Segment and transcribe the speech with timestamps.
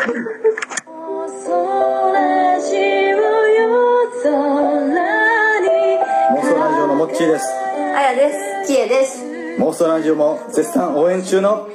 [0.00, 0.16] 妄想
[6.56, 7.44] ラジオのモッチーです
[7.94, 8.32] あやで
[8.64, 8.72] す。
[8.72, 9.22] きえです。
[9.58, 11.68] 妄想ラジオも絶賛応援中の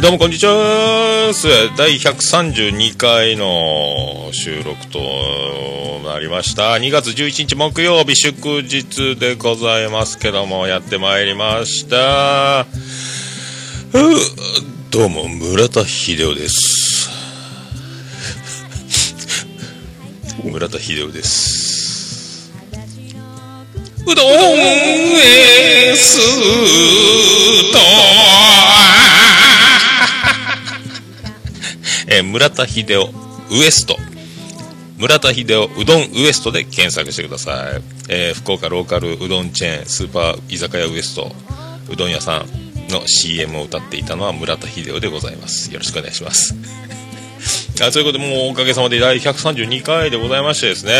[0.00, 1.30] どうもこんにちは。
[1.76, 4.98] 第132回の収録と
[6.08, 6.72] なりました。
[6.72, 12.64] 2月11日木曜日祝日でございますけどもやってまいりました。
[14.90, 17.10] どうも村田秀夫です。
[20.42, 22.50] 村田秀夫です。
[24.06, 26.16] うどんエース
[27.70, 27.78] と
[32.10, 33.10] えー村田秀夫
[33.50, 33.96] ウエスト。
[34.98, 41.32] 村田秀夫うどんウエストで検索してください、えー福岡ローカルうどんチェーンスーパー居酒屋ウエスト
[41.90, 42.46] うどん屋さん
[42.90, 45.72] の CM を歌っていたのは村田秀夫でございます。
[45.72, 46.54] よろしくお願いします。
[47.80, 50.92] あということで、もうおかげさまで第132回でございましてですね、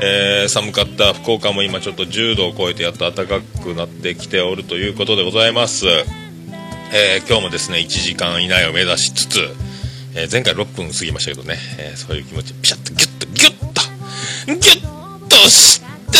[0.00, 5.86] えー寒かった福岡も今ちょっと10度を超えてやっと暖かくなってきておるということでございます。
[6.92, 9.48] えー今日もですね、1時間以内を目指しつつ、
[10.14, 13.82] えー前回6分過ぎましたけどね、えーそういう気持ち、ピシャッとギュッと、ギュッと、
[14.46, 16.18] ギュッとして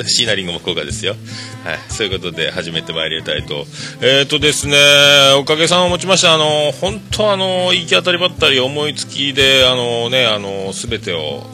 [0.00, 1.16] って、シーナリングも福岡ですよ。
[1.64, 1.78] はい。
[1.88, 3.66] そういうことで始めてまいりたいと。
[4.00, 4.76] えっ、とですね、
[5.38, 11.44] おかげさまをもちまして、あの、本当あの、行き当たりばったり思いつきで、あのね、あの、すべてを、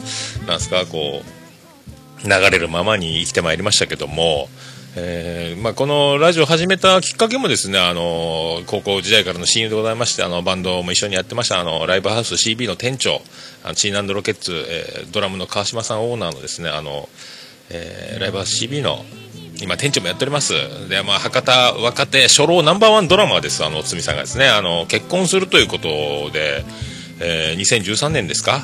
[0.47, 4.49] なんすか、こう、流れるままに生きてまいりましたけども、
[4.95, 13.19] えーまあ、このラジオ始めたきっかけもですね、あの高校時代からの親友でございまして、あのバンドも一緒にやってました、あのライブハウス CB の店長、
[13.63, 17.09] あのチーナンドロケッツ、えードラムの川島さんオーナーのですね、あの、
[17.71, 19.03] えーライブハウス CB の
[19.59, 20.53] 今店長もやっております。
[20.89, 25.87] で、まあ、博多若手初老ナンバーワンドラマーですあの堤さんがですねあの結婚するということ
[26.31, 26.63] で、
[27.19, 28.61] えー2013年ですか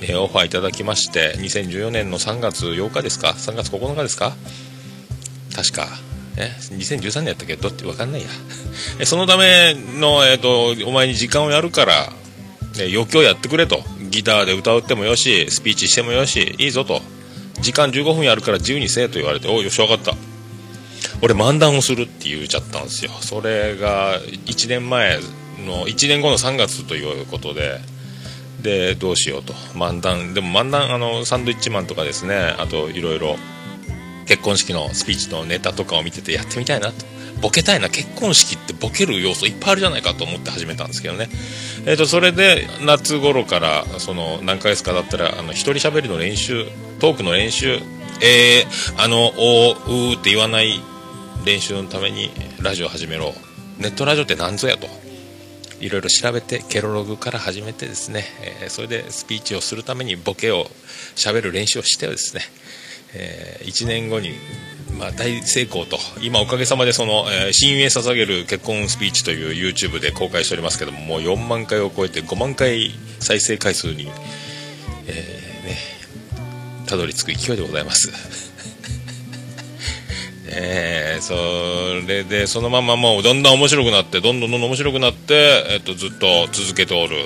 [0.00, 4.34] えーオファーいただきまして2014年の3月8日ですか3月9日ですか
[5.58, 5.88] 確か、
[6.36, 8.28] え2013年やったけどって分かんないや。
[9.04, 12.12] そのための、えー、とお前に時間をやるから、
[12.78, 13.82] え余興やってくれと。
[14.08, 17.02] ギターで歌うってもよしスピーチしてもよしいいぞと。
[17.60, 20.12] 時間15分やるから自由にせえと言われておよし分かった。
[21.22, 23.10] 俺漫談をするって言っちゃったんですよ。
[23.20, 25.18] それが1年前
[25.66, 27.80] の1年後の3月ということで。
[28.62, 29.54] でどうしようと。
[29.74, 32.54] 漫談でも漫談あのサンドイッチマンとかですね。
[32.58, 33.36] あといろいろ。
[34.28, 37.06] 結婚式のスピーチのネタとかを見ててやってみたいなと。
[37.40, 41.28] ボケたいな結婚式ってボケる要素いっぱいあるじゃないかと思って始めたんですけどね。
[41.86, 46.66] えー、とそれで夏頃からその何ヶ月かだったらあの一人喋りの練習
[47.00, 47.80] トークの練習。
[48.20, 50.80] えー、あのおうーって言わない
[51.44, 53.32] 練習のためにラジオ始めろ。
[53.78, 54.88] ネットラジオって何ぞやと。
[55.80, 58.24] いろいろ調べてケロログから始めてですね、
[58.62, 60.66] えーそれでスピーチをするためにボケを
[61.14, 62.42] 喋る練習をしてですね、
[63.14, 64.34] え1年後に、
[64.98, 74.10] まあ、大成功と今おかげさまでその、えー親友へ捧げる結婚スピーチという YouTube で公開しておりますけどももう4万回を超えて5万回再生回数に、
[75.06, 75.76] えーね
[76.86, 78.10] たどり着く勢いでございます。
[80.50, 81.34] えーそ
[82.06, 87.16] れでそのままもうだんだん面白くなってどんどんどんどん面白くなって、えっと、ずっと続けておる、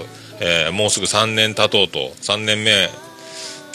[0.41, 2.91] えーもうすぐ3年経とうと3年目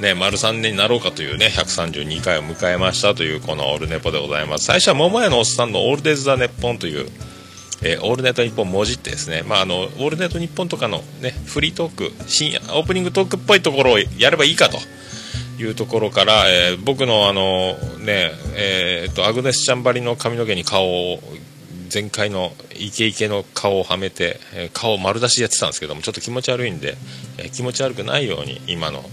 [0.01, 4.65] ね、丸3年になろうかというね、132回を迎えましたというこのオールネポでございます。
[4.65, 7.07] 最初は桃屋のおっさんのオールデイズ・ザ・ネッポンという、
[7.81, 14.77] えーオールネット日本文字ってですね、まあ、あの、オールネット日本とかのね、フリートーク、深夜、オープニングトークっぽいところをやればいいかと
[15.59, 21.19] いうところから、えー僕のあの、ね、えーっと、アグネス・チャンバリの髪の毛に顔を、
[21.91, 26.97] 前回のイケイケの顔をはめて、えー顔を丸出しでやってたんですけどもちょっと気持ち悪いんで、
[27.39, 29.03] えー気持ち悪くないように今の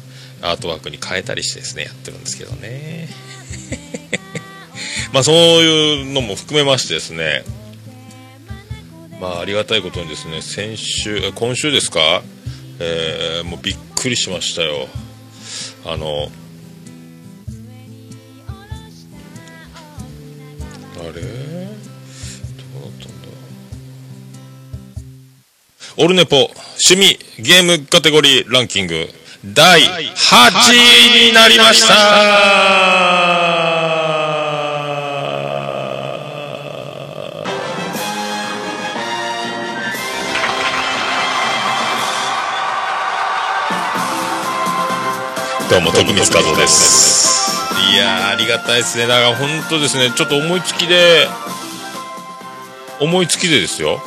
[0.45, 3.09] アートワークに変えたりしてですねやってるんですけどね。
[5.13, 7.45] まあそういうのも含めましてですね
[9.21, 12.23] まあありがたいことにですね先週今週ですか、
[12.81, 14.89] えーもうびっくりしましたよ。
[15.87, 16.31] あの
[20.97, 21.13] あれ？
[21.13, 21.29] どうだ
[22.89, 23.29] ったんだ？
[25.97, 29.09] オルネポ趣味ゲームカテゴリーランキング。
[29.53, 31.95] 第8位になりました。
[45.69, 47.45] どうも徳光和夫です。
[47.93, 49.07] いやありがたいですね。
[49.07, 50.11] だから本当ですね。
[50.17, 51.29] ちょっと思いつきで
[52.99, 54.01] 思いつきでですよ。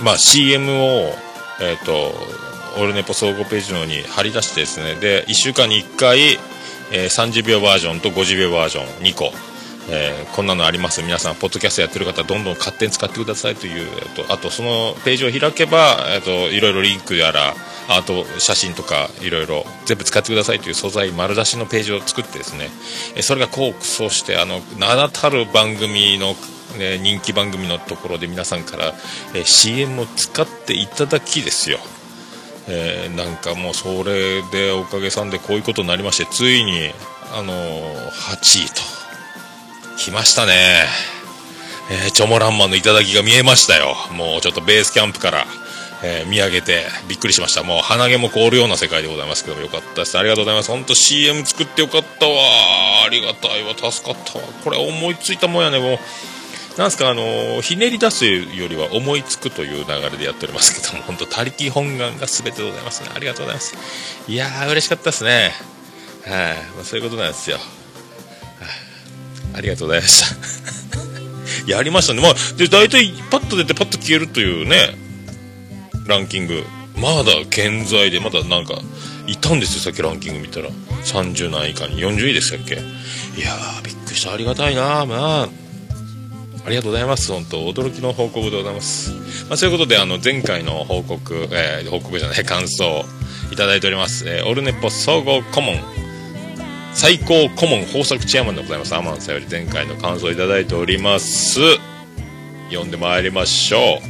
[0.00, 1.12] まあ CM を
[1.60, 2.14] えっ、と
[2.78, 4.94] オルネポ総合ページの方に貼り出してですね。
[4.94, 6.38] で1週間に1回、
[6.92, 9.32] えー30秒バージョンと50秒バージョン2個
[9.88, 11.02] えーこんなのあります。
[11.02, 17.54] 皆さんポッドキャストやってる方どんどん勝手に使ってくださいという、えっとあとそのページを開けば、えっといろいろリンクやら
[17.88, 22.70] あと写真とかいろいろ全部使ってくださいという素材丸出しのページを作ってですね。
[23.14, 26.36] えそれがこうそうしてあの名だたる番組の
[26.78, 28.94] ね人気番組のところで皆さんから、
[29.34, 31.78] え CM を使っていただきですよ。
[32.68, 36.90] えーなんかもうそれでおかげさんでこういうことになりましてついに
[37.32, 38.82] あのー8位と
[39.98, 40.84] 来ましたね。
[41.90, 43.94] えーチョモランマンの頂が見えましたよ。
[44.12, 45.46] もうちょっとベースキャンプから、
[46.02, 47.62] えー見上げてびっくりしました。
[47.62, 50.18] もう鼻毛も凍るような世界でございますけどもよかったです。
[50.18, 50.70] ありがとうございます。
[50.70, 52.34] 本当 CM 作ってよかったわ。
[53.06, 53.74] ありがたいわ。
[53.76, 54.44] 助かったわ。
[54.64, 55.98] これ思いついたもんやねもう。
[56.76, 63.10] なんすかあのーひねり出すよりは思いつくという流れでやっておりますけども 本当他力本願が全てでございますね。
[63.14, 63.74] ありがとうございます。
[64.28, 65.54] いやー嬉しかったですね。
[66.26, 66.34] はい、
[66.76, 67.66] まあ、そういうことなんですよ、はい。
[69.54, 70.26] ありがとうございました。
[71.72, 72.20] やりましたね。
[72.20, 74.96] まあで大体パッと出てパッと消えるというね
[76.06, 76.64] ランキング。
[76.96, 78.80] まだ健在でまだなんか
[79.26, 79.80] いたんですよ。
[79.80, 80.68] さっきランキング見たら。
[81.04, 81.96] 30何位以下に。
[81.98, 82.74] 40位でしたっけ？
[82.74, 82.78] い
[83.40, 84.32] やーびっくりした。
[84.32, 85.65] ありがたいなまあ。
[86.66, 87.30] ありがとうございます。
[87.32, 89.12] 本当驚きの報告でございます。
[89.48, 93.04] まあ、そういうことで、あの、前回の報告、えー報告じゃない、感想
[93.52, 94.24] いただいております。
[94.28, 95.80] えーオルネポ総合顧問、
[96.92, 98.94] 最高顧問豊作チェアマンでございます。
[98.96, 101.60] アマンさんより前回の感想をいただいております。
[102.70, 104.00] 読んでまいりましょ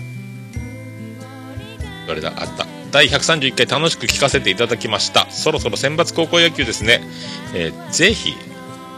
[2.04, 2.06] う。
[2.06, 2.32] どれだ？
[2.38, 2.66] あった。
[2.90, 5.26] 第131回楽しく聞かせていただきました。
[5.30, 7.02] そろそろ選抜高校野球ですね。
[7.54, 8.34] えーぜひ、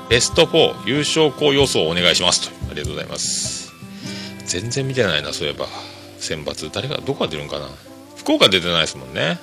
[0.09, 2.57] ベスト4優勝校予想をお願いしますと。
[2.71, 3.73] ありがとうございます。
[4.47, 5.67] 全然見てないな、そういえば。
[6.19, 6.71] 選抜。
[6.73, 7.69] 誰が、どこが出るんかな。
[8.17, 9.39] 福岡出てないですもんね。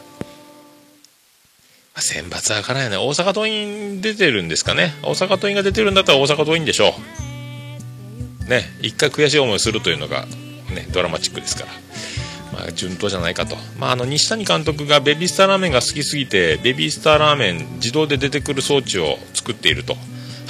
[1.97, 2.97] 選抜はわからないね。
[2.97, 4.93] 大阪桐蔭出てるんですかね。
[5.03, 6.93] 大阪桐蔭が出てるんだったら大阪桐蔭でしょ
[8.47, 8.49] う。
[8.49, 10.25] ね、一回悔しい思いするというのが、
[10.73, 11.71] ね、ドラマチックですから。
[12.59, 13.55] まあ、順当じゃないかと。
[13.79, 19.95] まあ、あの、西谷監督がベビースターラーメンが好きすぎて、ベビースターラーメン自動で出てくる装置を作っていると。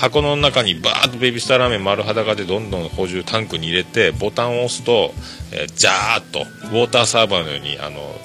[0.05, 5.11] 箱の中にバーッとベビースターラーメン丸裸でどんどん補充タンクに入れて、ボタンを押すと、
[5.51, 8.15] えージャーッと、ウォーターサーバーのように、あの、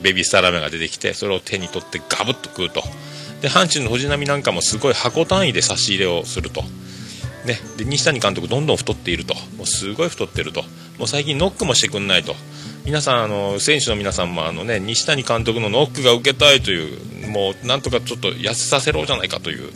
[0.00, 2.82] ベビースターラーメンが出てきて、それを手に取ってガブッと食うと。
[3.40, 6.62] で、阪神の藤波なんかもすごい箱単位で差し入れをすると。
[7.44, 10.62] ね、で西谷監督どんどん太っているともうすごい太ってると
[10.98, 12.34] もう最近ノックもしてくんないと
[12.84, 19.70] 皆さんあの選手の皆さんもあの、ね、西谷監督のノックが受けたいというもうなんとかちょっと痩せさせろじゃないかという、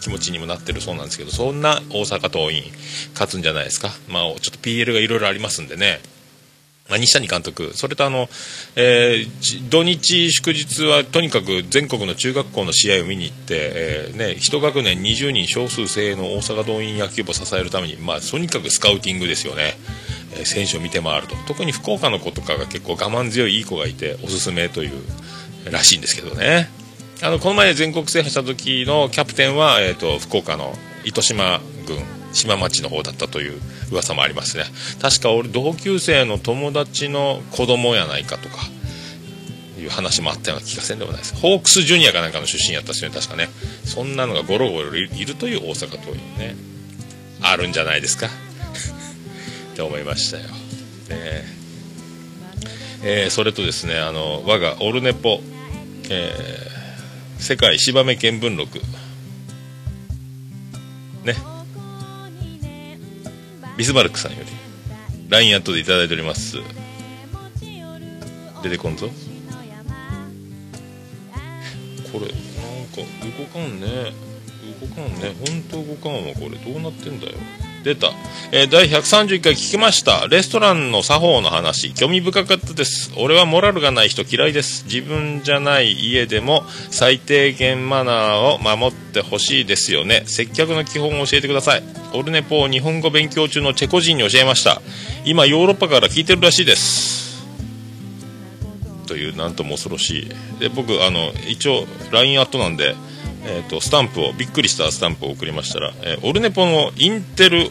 [0.00, 2.72] 気持ちにもなってるそうなんですけどそんな大阪桐蔭
[3.12, 6.00] 勝つんじゃないですか、まあ、ちょっと PL がいろいろありますんでね。
[6.88, 8.28] まあ、西谷監督、それとあの、
[8.74, 19.74] えー土日祝日はとにかく全国の中学校の試合を見に行って、えーね、一学年20人少数精鋭の大阪桐蔭野球部を支えるために、まあ、とにかくスカウティングですよね、
[20.40, 21.36] え選手を見て回ると。
[21.46, 25.02] 特に福岡の子とかが結構我慢強いいい子がいておすすめという
[25.70, 26.70] らしいんですけどね。
[27.20, 30.72] あのこの前全国制覇した時のキャプテンは、えー、と福岡の
[31.04, 31.98] 糸島郡
[32.32, 33.60] 島町の方だったという
[33.90, 34.64] 噂もありますね。
[35.00, 38.56] 確か俺同級生の友達の子供やないかとか
[39.80, 41.34] いう話もあったような気がせんでもないです。
[41.34, 43.48] ホークスジュニアかなんかの出身やったっすよね確かね。
[43.84, 46.54] そんなのがゴロゴロいるという大阪桐蔭ね
[47.42, 48.28] あるんじゃないですか。
[49.72, 50.50] って思いましたよ、ね。
[51.08, 51.44] え
[53.02, 55.40] えーそれとですねあの我がオルネポ、
[56.10, 56.77] えー
[57.38, 58.78] 世界芝目見聞録。
[61.24, 61.34] ね。
[63.76, 64.50] ビスマルクさんより
[65.30, 66.58] LINE アットでいただいております。
[68.62, 69.08] 出てこんぞ。
[72.12, 72.30] これなん
[72.88, 74.12] か動かんね。
[74.80, 75.34] 動かんね。
[75.46, 76.58] 本当動かんわこれ。
[76.58, 77.34] どうなってんだよ。
[77.84, 78.12] 出た、
[78.50, 80.26] えー第131回聞きました。
[80.26, 81.94] レストランの作法の話。
[81.94, 83.12] 興味深かったです。
[83.16, 84.84] 俺はモラルがない人嫌いです。
[84.84, 90.24] 自分じゃない家でも最低限マナーを守ってほしいですよね。
[90.26, 91.82] 接客の基本を教えてください。
[92.14, 94.82] オルネポを日本語勉強中のチェコ人に教えました。
[95.24, 97.46] 今ヨーロッパから聞いてるらしいです。
[99.06, 100.28] というなんとも恐ろしい。
[100.58, 102.96] で僕あの一応 LINE アットなんで、
[103.50, 107.70] えー、とスタンプをびっくりしたスタンプを送りましたら、えーオルネポのインテル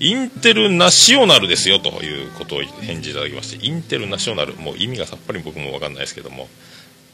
[0.00, 6.48] インテルナショナルですよということを返事いただきましてインテルナショナルもう意味がさっぱり僕も分かんないですけども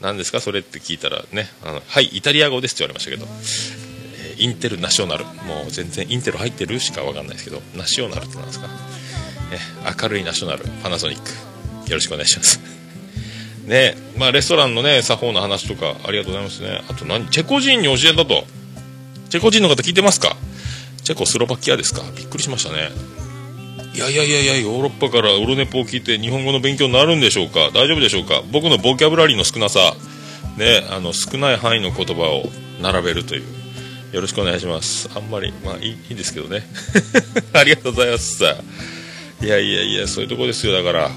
[0.01, 0.41] 何ですか？
[0.41, 3.27] それって聞いたらねあのはいイタリア語ですって言われましたけど、
[4.25, 8.73] えーインテルナショナルもう全然インテル入ってるしか分かんないですけどナショナルってなんですか、ね、
[10.03, 11.29] 明るいナショナルパナソニック
[11.91, 12.80] よろしくお願いします。
[13.67, 16.83] ねまあレストランのね作法の話とかありがとうございますね。
[16.89, 18.45] あと何チェコ人に教えたと。
[19.29, 20.37] チェコ人の方聞いてますか？
[21.05, 22.03] チェコスロバキアですか？
[22.17, 22.91] びっくりしましたね。
[23.95, 27.71] いやいやいやいやヨーロッパからオルネポを聞いて日本語の勉強になるんでしょうか？
[27.75, 28.43] 大丈夫でしょうか？
[28.53, 29.95] 僕のボキャブラリーの少なさ。
[30.57, 32.45] ねあの少ない範囲の言葉を
[32.83, 33.43] 並べるという。
[34.13, 35.09] よろしくお願いします。
[35.15, 36.65] あんまりまあいいいいですけどね。
[37.55, 38.43] ありがとうございます。
[38.43, 40.73] いやいやいやそういうとこですよ。
[40.73, 41.11] だから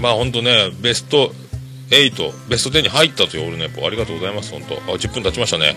[0.00, 1.32] まあ本当ねベスト
[1.96, 5.76] 8ベスト10に入ったというオールネポありがとうございます本当あ10分経ちましたね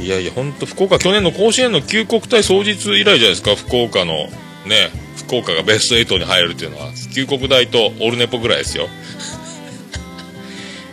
[0.00, 4.28] いやいや、本当福岡、去年の甲子園の旧国体創日以来じゃないですか、福岡の、
[4.64, 8.88] ね、福岡がベスト8に入るっていうのは、旧国大とオールネポぐらいですよ。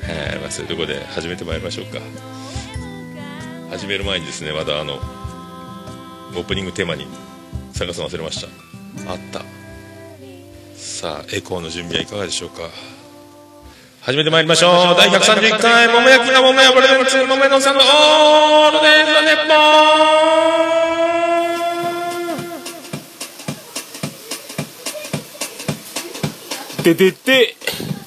[0.07, 1.99] えーまあ、そういうところで始めてまいりましょうか。
[3.69, 7.05] 始める前にですね、まだあの、オープニングテーマに
[7.73, 8.47] 探すの忘れました。
[9.11, 9.45] あった。
[10.75, 12.71] さあ、エコーの準備はいかがでしょうか。
[14.05, 14.71] 始めてまいりましょう。
[14.95, 19.55] 第131回、桃焼きが桃もやルれム、桃のさんのオールデイズ・ネッポ
[26.81, 27.55] ンててて、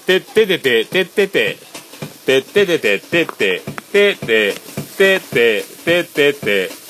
[0.06, 1.58] てててて、ててて、
[2.24, 4.54] てててて、ててて、ててて、
[4.96, 6.87] ててて、ててて、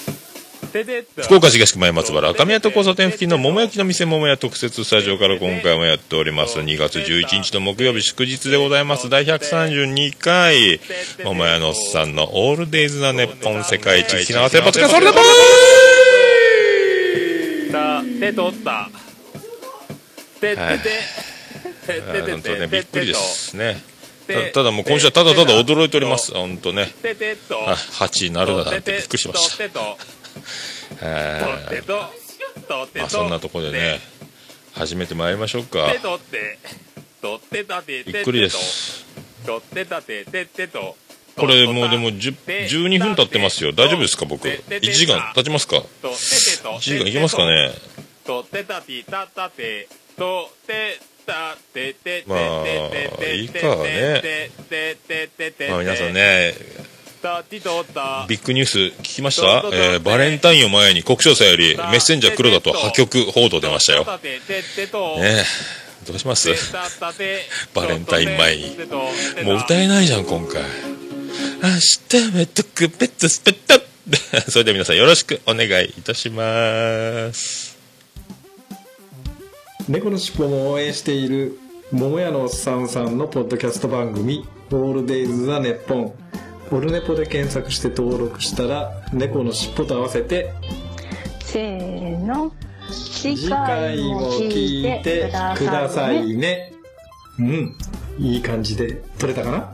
[1.23, 10.79] 福岡市東区前松原赤宮と交差点付近の桃焼きの店桃屋特設スタジオから今回もやっております2月11日の木曜日祝日でございます第132回
[11.25, 15.19] 桃屋のおっさんのオールデイズな日本世界一幸せポツカそれだぼ
[17.73, 18.91] たてとった
[20.41, 20.91] てててはいて
[22.13, 23.77] てて本当ねびっくりですね
[24.29, 29.81] たただもう今週はただただ驚いております本当ね8位になるだなんてびっくりしました
[31.01, 34.01] えー、あそんなところでね
[34.73, 35.93] 始めてまいりましょうか。
[38.07, 39.05] ゆっくりです。
[41.37, 43.73] これもうでも12分経ってますよ。
[43.73, 44.47] 大丈夫ですか僕。
[44.49, 47.73] 1時間経ちますか？1時間いけますかね？
[52.27, 52.65] まあ
[53.35, 54.21] いいかね
[55.71, 56.55] まあ皆さんね
[58.29, 62.73] ビッグニュース聞きました、えーバレンタインを前に国生さんよりメッセンジャー黒田と。
[62.73, 64.05] 破局報道出ましたよ。
[64.05, 65.45] ねえ
[66.07, 66.49] どうします
[67.75, 68.77] バレンタイン前に
[69.45, 77.77] もう歌えないじゃん今回明日は特別スペッタそれでは皆さんよろしくお願いいたします
[79.87, 81.59] 猫のしっぽも応援している
[81.93, 86.13] 桃屋のおっさんさんのポッドキャスト番組「オールデイズ・ザ・ネッポン」
[86.71, 90.53] オルネポで検索して登録したら猫のしっぽと合わせて
[91.41, 92.53] せーの
[92.91, 96.73] 次次回も聞いてくださいね。
[97.39, 97.77] うん。
[98.19, 99.73] いい感じで撮れたかな？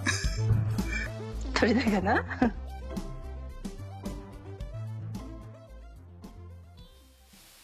[1.54, 2.24] 取れたかな？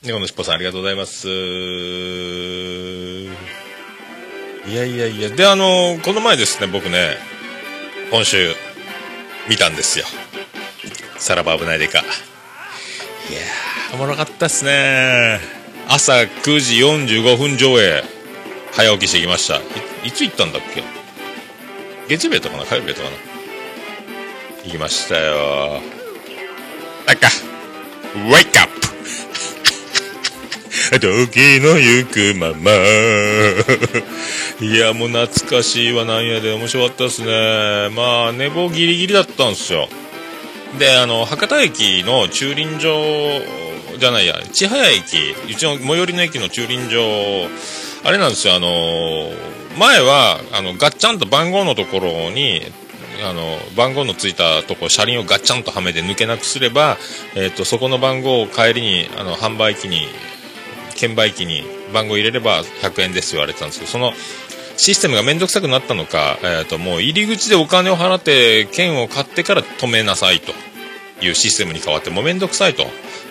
[0.02, 1.28] 猫のしっぽさんありがとうございます。
[1.28, 1.30] い
[4.74, 5.28] やいやいや。
[5.30, 7.16] であのこの前ですね僕ね
[8.10, 8.54] 今週
[9.50, 10.06] 見たんですよ。
[11.18, 11.98] さらば危ないでか。
[11.98, 15.40] いやーおもろかったっすね。
[15.88, 18.04] 朝9時45分上映
[18.70, 19.60] 早起きしてきました。
[20.06, 20.84] いつ行ったんだっけ？
[22.08, 23.16] 月曜日とかな火曜日やったかな。
[24.64, 25.82] 行きましたよ
[27.06, 27.28] あか。
[28.14, 28.70] Wake up!
[30.98, 32.72] 時の行くまま。
[34.60, 36.52] いやもう懐かしいわなんやで。
[36.52, 37.94] 面白かったですね。
[37.94, 39.88] まあ寝坊ギリギリだったんですよ。
[40.78, 42.90] であの博多駅の駐輪場
[43.98, 45.34] じゃないや千早駅。
[45.50, 47.00] うちの最寄りの駅の駐輪場
[48.04, 48.54] あれなんですよ。
[48.54, 49.30] あの
[49.78, 52.62] 前はあのガッチャンと番号のところに
[53.22, 56.96] あの番号のついたとこ車輪をガッチャンとはめて抜けなくすれば、
[57.36, 60.08] えー、とそこの番号を帰りにあの販売機に
[61.00, 64.12] 券売機に番号入れれば100円です言われてたんですけどその
[64.76, 70.52] システムが面倒くさくなったのか、えー、ともう入り口でお金を払って券を買ってから止めなさいと。
[71.22, 72.84] いうシステムに変わってもう面倒くさいと。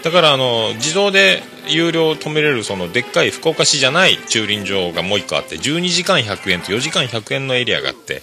[0.03, 8.21] だからあの自動で有料を止めれるそのでっかい福岡市じゃない駐輪場がもう1個あって12時間100円と4時間100円のエリアがあって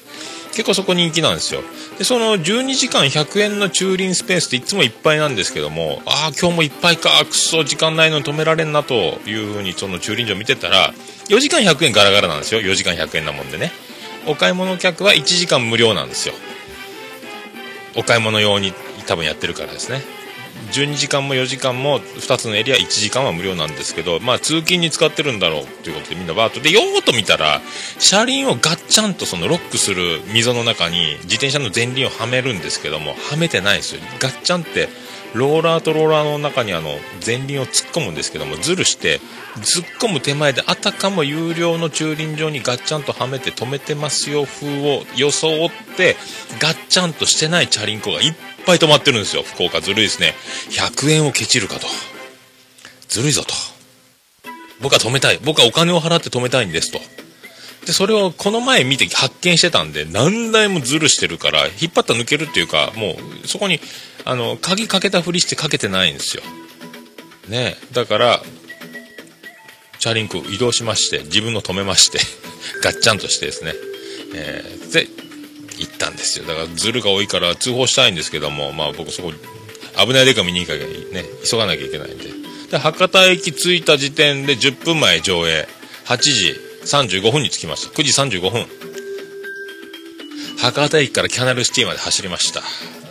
[0.56, 1.60] 結構そこ人気なんですよ。
[1.98, 8.94] でその12時間100円の駐輪スペースっていつもいっぱいなんですけどもああ今日もいっぱいかくそ時間ないのに止められんなと
[9.26, 10.94] いうふうにその駐輪場見てたら
[11.28, 12.62] 4時間100円ガラガラなんですよ。
[12.62, 13.70] 4時間100円なもんでね。
[14.26, 16.34] お買い物客は1時間無料なんですよ。
[17.94, 18.72] お買い物用に
[19.06, 20.15] 多分やってるからですね。
[20.72, 26.60] 12時間も4時間も2つのエリア1時間は無料なんですけど、まあ、通勤に使ってるんだろうということでみんなバーッと。
[26.60, 27.60] でよーっと見たら
[27.98, 34.00] 車輪をガッチャンとそのロックする溝の中に自転車の前輪をはめるんですけどもはめてないですよ。
[34.18, 34.88] ガッチャンって
[35.34, 36.88] ローラーとローラーの中にあの
[37.24, 39.20] 前輪を突っ込むんですけどもずるして
[39.56, 46.16] 突っ込む手前であたかも有料の駐輪場にガッチャンとはめて止めてますよ風を装って
[46.58, 48.34] ガッチャンとしてないチャリンコがいっ
[48.66, 49.42] ぱい止まってるんですよ。
[49.42, 50.34] 福岡ずるいですね。
[50.70, 51.86] 100円をケチるかと。
[53.08, 53.54] ずるいぞと。
[54.80, 55.38] 僕は止めたい。
[55.42, 56.98] 僕はお金を払って止めたいんですと。
[57.86, 63.78] でそれをこの前見て発見してたんで何台もズルしてるから引っ張った抜けるっていうかもうそこに
[64.24, 66.42] あの鍵かけたふりしてかけてないんですよ。
[67.48, 68.42] ねだから
[70.00, 72.18] チャリンコ移動しまして自分の止めまして
[72.82, 73.72] ガッチャンとしてですね、
[74.34, 75.25] えーで
[75.78, 76.46] 行ったんですよ。
[76.46, 79.32] だからズルが多いから通報したいんですけどもまあ僕そこ
[79.98, 82.24] 危ないでか見に行かなきゃね急がなきゃいけないんで。
[82.70, 85.68] で博多駅着いた時点で10分前上映。
[86.06, 87.94] 8時35分に着きました。
[87.94, 88.66] 9時35分。
[90.58, 92.62] 博多駅からキャナルシティまで走りました。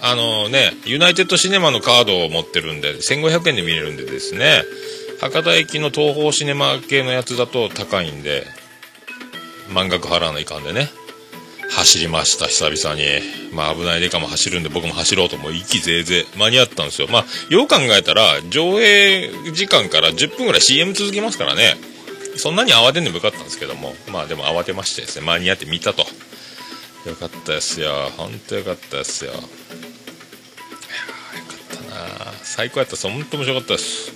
[0.01, 4.63] あのねユナイテッドシネマのカードを持ってるんで1500円で見れるんでですね。
[5.21, 8.45] 博多駅の東宝シネマ系のやつだと高いんで
[9.73, 10.89] 満額払わないかんでね。
[11.71, 13.05] 走りました久々に。
[13.53, 16.37] まあ危ないデカも走るんで僕も走ろうともう息ぜいぜい。
[16.37, 17.07] 間に合ったんですよ。
[17.09, 21.75] まあよう考えたら上映時間から10分ぐらい CM 続きますからね。
[22.37, 23.95] そんなに慌てんでもよかったんですけども。
[24.11, 25.25] まあでも慌てましてですね。
[25.25, 26.05] 間に合って見たと。
[27.05, 28.11] よかったですよ。
[28.17, 29.31] 本当よかったですよ。
[29.31, 29.51] いやよか
[31.53, 32.33] ったな。
[32.43, 33.07] 最高やったです。
[33.09, 34.11] 本当面白かったです。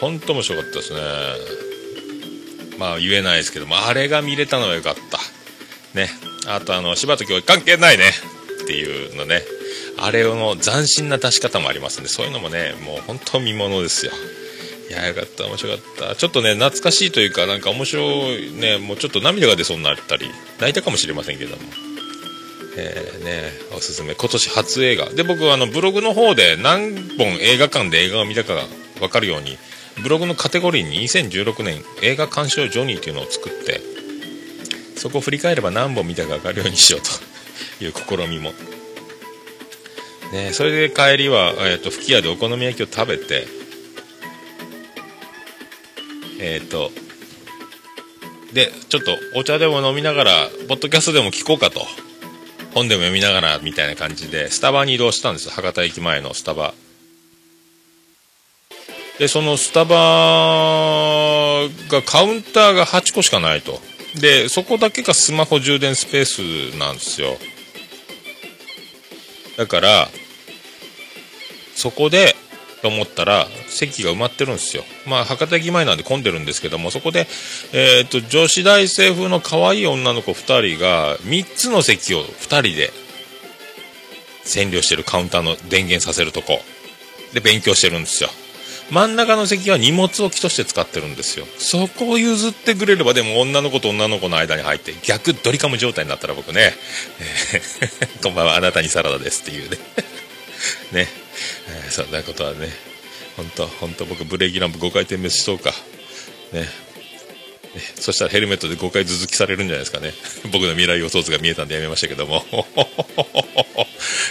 [0.00, 1.00] 本当面白かったですね。
[2.78, 3.86] まあ言えないですけども。
[3.86, 5.20] あれが見れたのはよかった。
[5.94, 6.08] ね。
[6.46, 8.10] あとあの柴田教育関係ないね。
[8.62, 9.42] っていうのね。
[9.98, 14.12] あれの斬新な出し方もありますんでそういうのもねもう本当見ものですよ。
[14.90, 16.16] いやよかった面白かった。
[16.16, 20.26] ちょっとね懐かしいというかなんか面白いねもうちょっと涙が出そうになったり
[20.58, 21.62] 泣いたかもしれませんけども。
[22.76, 24.14] えー、ねおすすめ。
[24.14, 25.08] 今年初映画。
[25.10, 28.64] で僕あのブログの方で何本映画館で映画を見たかが
[28.98, 29.56] 分かるように
[30.02, 33.93] ブログのカテゴリーに2016年映画鑑賞ジョニーというのを作って
[34.96, 37.08] そこを振り返れば何本見たか分かるようにしようと。
[37.84, 38.52] いう試みも。
[40.32, 43.46] ねそれで帰りは、えー、と吹き屋でお好み焼きを食べて
[46.40, 46.90] えっ、と
[48.52, 51.86] でちょっとお茶でも飲みながらポッドキャストでも聞こうかと。
[52.74, 56.74] 本でも読みながらみたいな感じでスタバに移動したんです博多駅前のスタバ。
[59.18, 59.94] でそのスタバ
[61.88, 63.80] がカウンターが8個しかないと。
[64.20, 66.24] でそこだけがスマホ充電スペー
[66.72, 67.36] スなんですよ。
[69.56, 70.08] だから
[71.74, 72.34] そこで
[72.82, 74.84] と思ったら席が埋まってるんですよ。
[75.06, 77.26] まあ博多駅前なんで混んでるんですけどもそこで、
[77.72, 82.92] えー、と女子大生風の可愛い女の子2人が3つの席を2人で
[84.44, 86.60] 占領してるカウンターの電源させるとこ。
[87.32, 88.30] で勉強してるんですよ。
[88.90, 91.46] 真ん中の席は荷物置きとして使ってるんですよ。
[91.58, 96.74] そこを譲ってくれればでも女の子と女の子の間に入って逆ドリカム状態になったら僕ね、
[97.54, 99.78] えー こんばんはあなたにサラダですっていうね。
[100.92, 101.08] ね、
[101.68, 102.68] えーそんなことはね
[103.36, 105.74] 本当本当僕ブレーキランプ5回点滅しそうか。
[106.52, 106.68] ね。
[107.96, 110.14] そしたらヘルメットで5回頭突きされるんじゃないですかね。
[110.52, 112.44] 僕の未来予想図が見えたんでやめましたけども。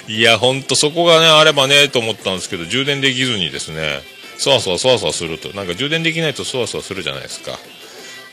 [0.08, 4.02] いや本当そこがねあればねと思ったんですけど充電できずにですね。
[4.38, 5.54] そわそわそわそわすると。
[5.54, 7.58] なんか充電できないとそわそわするじゃないですか。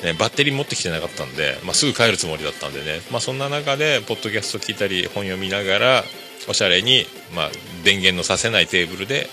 [0.02, 6.04] ね、バッテリー持ってきてなかったんで、まあ、すぐ帰るつもりだったんでね、まあ、そんな中でポッドキャスト聞いたり本読みながら
[6.48, 7.50] おしゃれに、まあ、
[7.84, 9.28] 電源のさせないテーブルで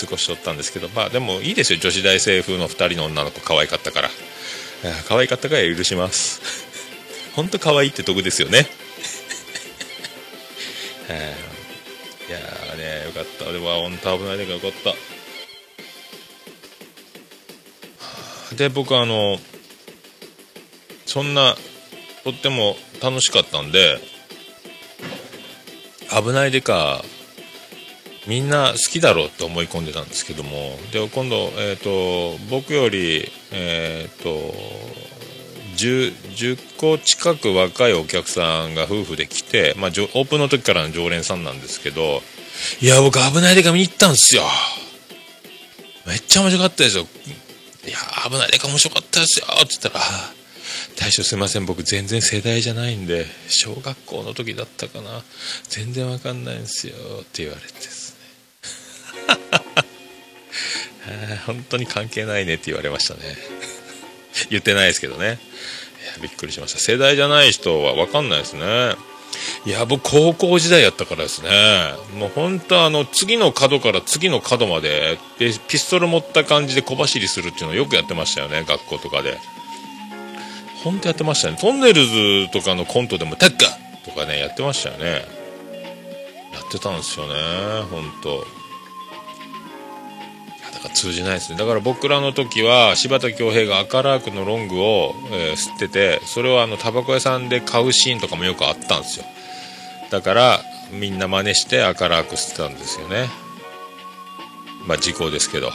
[0.00, 1.78] 過ごしとったんですけど、まあ、でもいいですよ。
[1.80, 4.10] 女子大生風の2人の女の子可愛かったから。
[5.06, 6.40] 可愛かったから許します。
[7.34, 8.66] 本当可愛いってとこですよね。
[11.08, 11.36] え
[12.28, 12.32] い。
[12.32, 13.52] やーねよかった。
[13.52, 14.94] でも本当危ないでかよかった。
[18.56, 19.38] で僕あの
[21.06, 21.56] そんな
[22.24, 23.98] とっても楽しかったんで
[26.10, 27.02] 危ないでか
[28.28, 30.50] みんな好きだろうって思い込んでたんですけども
[30.92, 34.54] で今度、えー、と僕より、えー、と
[35.76, 42.20] 10, 10個近く若いお客さんが夫婦で来て、まあ、オープンの時からの常連さんなんですけど
[42.80, 44.42] いや僕危ないでか見に行ったんですよ。
[46.06, 47.06] めっちゃ面白かったですよ。
[47.86, 47.98] いや
[48.30, 50.04] 危ないでか面白かったですよって言ったら
[50.96, 51.66] 大将すいません。
[51.66, 55.22] 僕全然世代じゃないんで小学校の時だったかな。
[55.68, 56.94] 全然わかんないんですよ。
[57.22, 58.16] って言われてです
[61.08, 61.40] ね。
[61.46, 62.54] 本当に関係ないね。
[62.54, 63.36] って言われましたね。
[64.50, 65.26] 言ってないですけどね。
[65.26, 65.38] いや
[66.22, 66.78] びっくりしました。
[66.78, 68.94] 世代じゃない人はわかんないですね。
[69.64, 71.50] いや僕高校時代やったからですね。
[72.18, 79.38] もう本当あの次の角から次の角まででピストル持った感じで小走りするっていうのをよくやってましたよね学校とかで。
[80.84, 81.56] 本当やってましたね。
[81.60, 83.66] トンネルズとかのコントでも「タッカ!」
[84.04, 85.24] とかねやってましたよね。
[86.52, 87.34] やってたんですよね
[87.90, 88.61] 本当。
[90.82, 91.58] か通じないですね。
[91.58, 99.24] だから僕らの時は柴田恭平が赤ラークのロングを、えー吸っててそれをあのタバコ屋さんで買うシーンとかもよくあったんですよ。
[100.10, 103.28] だからみんな真似して赤ラーク吸ってたんですよね。
[104.86, 105.70] まあ時効ですけど。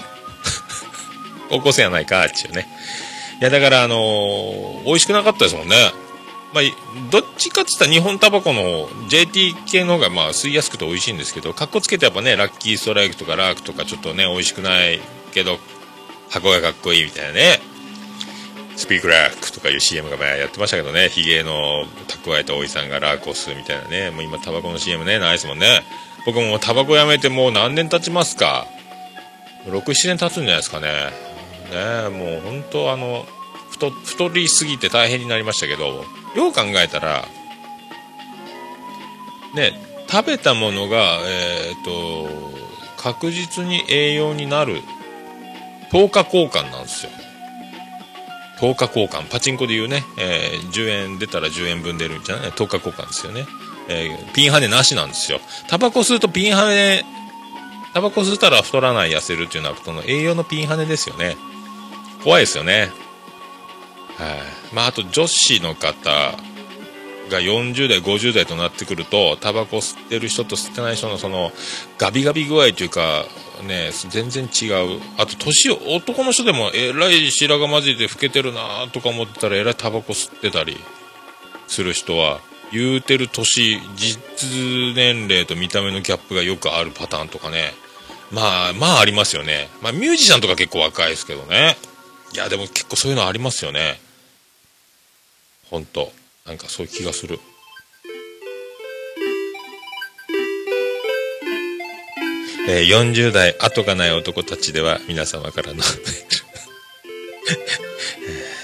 [1.50, 2.68] 高校生やないかっちゅうね。
[3.40, 5.76] いやだからあのー美味しくなかったですもんね。
[6.58, 15.00] まあ、どっちかっつったら日本タバコの JT 系の方がまあ吸いやすくて美味しいんですけどかっこつけてやっぱねラッキーストライクとかラークとかちょっとね美味しくない
[15.34, 15.60] けど
[16.32, 17.60] 箱がかっこいいみたいなね
[18.76, 25.84] スピークラークとかいう CM がやってましたけどねヒゲの蓄えたおじさんがラークを吸うみたいなねもう今タバコの CM ねないですもんね。
[26.26, 28.66] 僕もタバコやめてもう何年経ちますか
[29.66, 31.12] ？67年経つんじゃないですかね。
[31.72, 33.26] ねもう本当あの
[33.80, 36.04] 太太りすぎて大変になりましたけど
[36.36, 37.26] よう考えたら
[39.56, 39.74] ね
[40.10, 42.28] 食べたものがえっ、と
[42.98, 44.82] 確実に栄養になる
[45.92, 47.12] 10日交換なんですよ。
[48.60, 49.30] 10日交換。
[49.30, 53.46] パチンコで言うね、えー10円出たら10円分出るんじゃない？10日交換ですよね、
[53.88, 55.40] えーピンハネなしなんですよ。
[55.70, 57.06] タバコ吸うとピンハネ
[57.94, 61.38] タバコ吸ったら太らない痩せるっていうのはその栄養のピンハネですよね。
[62.24, 62.92] 怖いですよね。
[64.74, 66.36] まああと女子の方
[67.30, 71.52] が40代50代となってくるとタバコ吸ってる人と吸ってない人のその
[71.98, 73.26] ガビガビ具合というか
[73.68, 75.02] ね全然違う。
[75.18, 80.78] あと年男の人でもえらい白髪混じりで老けてるなとか思ってたらえらいタバコ吸ってたり
[81.68, 82.40] する人は
[82.72, 87.74] 言うてる年実年齢と見た目のギャップがよくあるパターンとかね。
[88.32, 89.70] まあまあありますよね。
[89.82, 91.78] まあミュージシャンとか結構若いですけどね。
[92.34, 94.00] いやでも結構そういうのありますよね。
[95.70, 96.12] 本当
[96.46, 97.40] なんかそういう気がする。
[102.70, 105.80] えー40代後がない男たちでは皆様からの い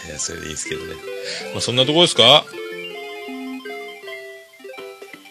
[0.10, 0.96] やそれでいいですけどね、
[1.54, 2.44] まあ、そんなとこですか？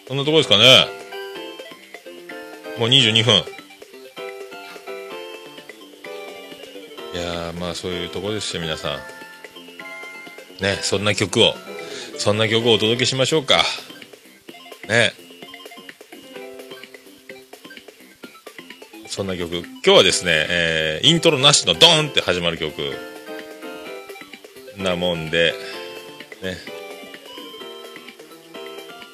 [0.07, 0.87] そんなとこですかね？
[2.77, 3.35] もう22分
[7.13, 9.22] いやーまあそういうとこですよ皆さん。
[10.63, 11.53] ねそんな曲を
[12.17, 13.63] そんな曲をお届けしましょうか。
[14.87, 15.11] ね。
[19.07, 19.57] そんな曲。
[19.57, 22.73] 今日はですね、えーイントロなしのドーンって始まる曲。
[24.77, 25.53] なもんで
[26.41, 26.55] ね。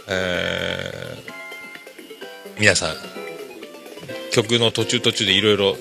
[0.08, 2.96] えー皆さん
[4.34, 5.76] 曲の途中途中でいろいろ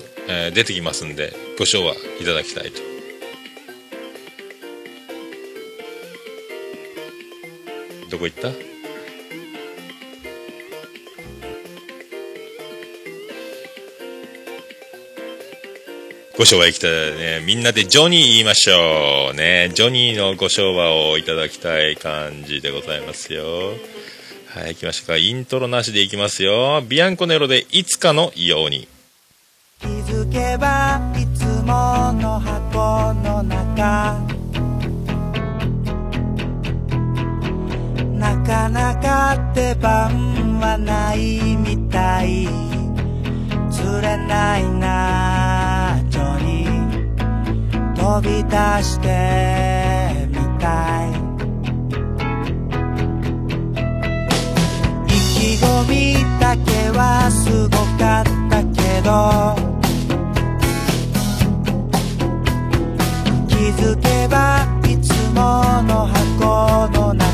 [0.53, 2.88] 出てきますんでご唱和いただきたいと。
[8.19, 8.49] こ行った
[16.37, 17.43] ご唱和行きたいね。
[17.45, 19.35] みんなでジョニー言いましょう。
[19.35, 19.71] ね。
[19.73, 23.43] ジョニーのご唱和をいただきたい感じでございますよ。
[24.47, 25.17] はい、行きましょうか。
[25.17, 26.81] イントロなしでいきますよ。
[26.87, 28.87] ビアンコネロでいつかのように。
[29.81, 34.38] 気づけばいつもの箱の中
[38.59, 42.45] かなか出番はないみたい。
[43.71, 47.95] 釣れないなジョニー。
[47.95, 51.09] 飛び出してみたい。
[55.07, 59.55] 意気込みだけはすごかったけど。
[63.47, 67.28] 気づけばいつもの箱の中。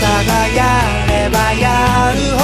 [0.00, 2.43] たがやればやるほど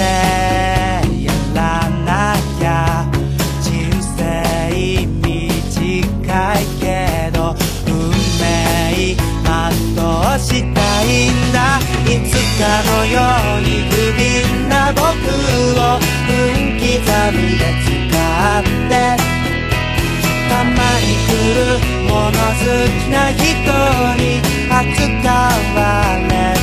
[0.00, 3.06] やらなきゃ
[3.60, 4.16] 人生
[5.04, 5.24] 短
[6.54, 7.36] いけど
[7.86, 7.92] 運
[8.38, 8.42] 命
[9.04, 9.16] 全
[9.74, 11.58] うしたいんだ。
[12.06, 13.16] いつかのよ
[13.58, 14.18] うに不憫
[14.68, 16.86] な僕を分刻
[17.32, 17.90] みで使
[18.58, 18.92] って。
[20.48, 21.58] たまに来る
[22.08, 23.42] もの好きな人
[24.16, 24.22] に
[24.70, 25.26] 扱
[25.74, 25.78] わ
[26.28, 26.57] れて。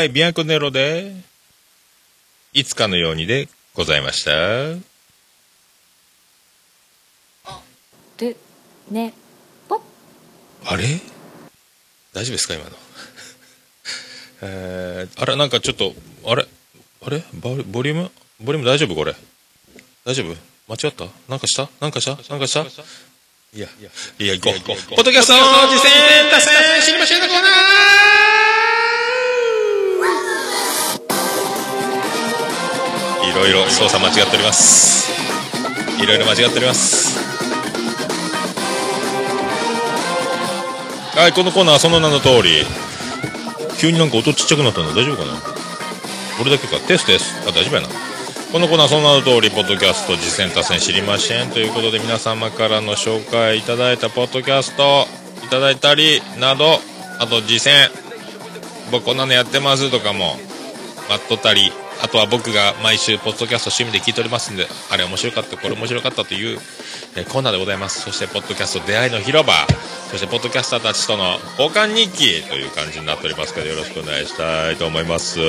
[0.00, 1.14] あはい、ビアンコネロで、
[2.54, 4.30] いつかのようにでございました。
[8.18, 8.36] る
[8.90, 9.12] ね
[9.68, 9.80] ぽ
[10.64, 10.84] あれ
[12.14, 12.70] 大丈夫ですか今の。
[14.42, 15.92] えー、あれなんかちょっと、
[16.26, 16.46] あれ
[17.02, 18.10] あれボリボリューム
[18.40, 19.14] ボリューム大丈夫これ。
[20.06, 20.34] 大丈夫
[20.66, 22.64] 間違ったなんかしたなんかしたなんかした
[23.52, 23.66] いや、
[24.20, 24.60] いや、行こう。
[24.64, 26.49] ポッドキャスト実践達成
[33.40, 35.10] ろいろ操作間違っております。
[36.02, 37.18] いろいろ間違っております。
[41.16, 42.64] はい、このコーナーはその名の通り、
[43.78, 45.38] 急になんか音ちっちゃくなったの大丈夫かな？
[46.40, 46.78] 俺だけか。
[46.86, 47.48] テストです。
[47.48, 47.88] あ、大丈夫やな。
[48.52, 55.06] このコーナーはその名の通り、ポッドキャスト実践達成知りませんということで皆様からの紹介いただいたポッドキャスト
[55.44, 56.78] いただいたりなど、
[57.18, 57.90] あと実践、
[58.90, 60.36] 僕こんなのやってますとかも
[61.08, 61.70] 待っとったり、
[62.02, 66.58] あとは僕が毎週ポッドキャスト趣味で聞いておりますんで、あれ面白かった、これ面白かったという、
[67.16, 68.00] えコーナーでございます。
[68.00, 69.52] そして、ポッドキャスト出会いの広場、
[70.10, 75.40] そして、ポッドキャスターたちとの交換日記という感じになっておりますけど、よろしくお願いしたいと思います。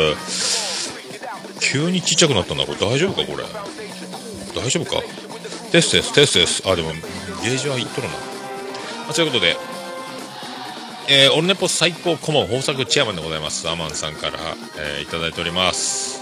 [1.62, 3.44] 急にちっちゃくなったな、これ大丈夫か、これ。
[4.54, 5.02] 大丈夫か？
[5.72, 6.64] テストです、テストです。
[6.68, 6.92] あ、でも、
[7.44, 8.14] ゲージはいっとるな。
[8.14, 8.20] ま
[9.12, 9.56] あということで、
[11.08, 14.38] えーオルネポ最高顧問豊作チェアマンでございますアマンさんから、
[14.78, 16.21] えーいただいております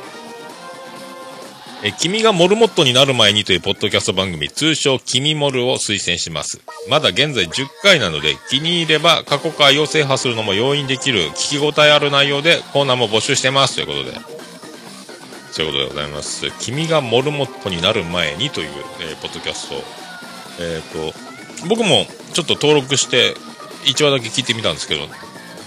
[1.81, 6.59] え君がモルモットになる前にというポッドキャスト番組、通称君モルを推薦します。
[6.89, 13.75] まだ現在10回なので、気に入れば過去回を制覇するのも容易にできる、聞き応えある内容でコーナーも募集してます。
[13.75, 14.11] ということで。
[15.51, 16.51] そういうことでございます。
[16.59, 19.75] 君がモルモットになる前にという、えーポッドキャスト。
[20.59, 23.35] えっ、と、僕もちょっと登録して、
[23.85, 25.07] 1話だけ聞いてみたんですけど、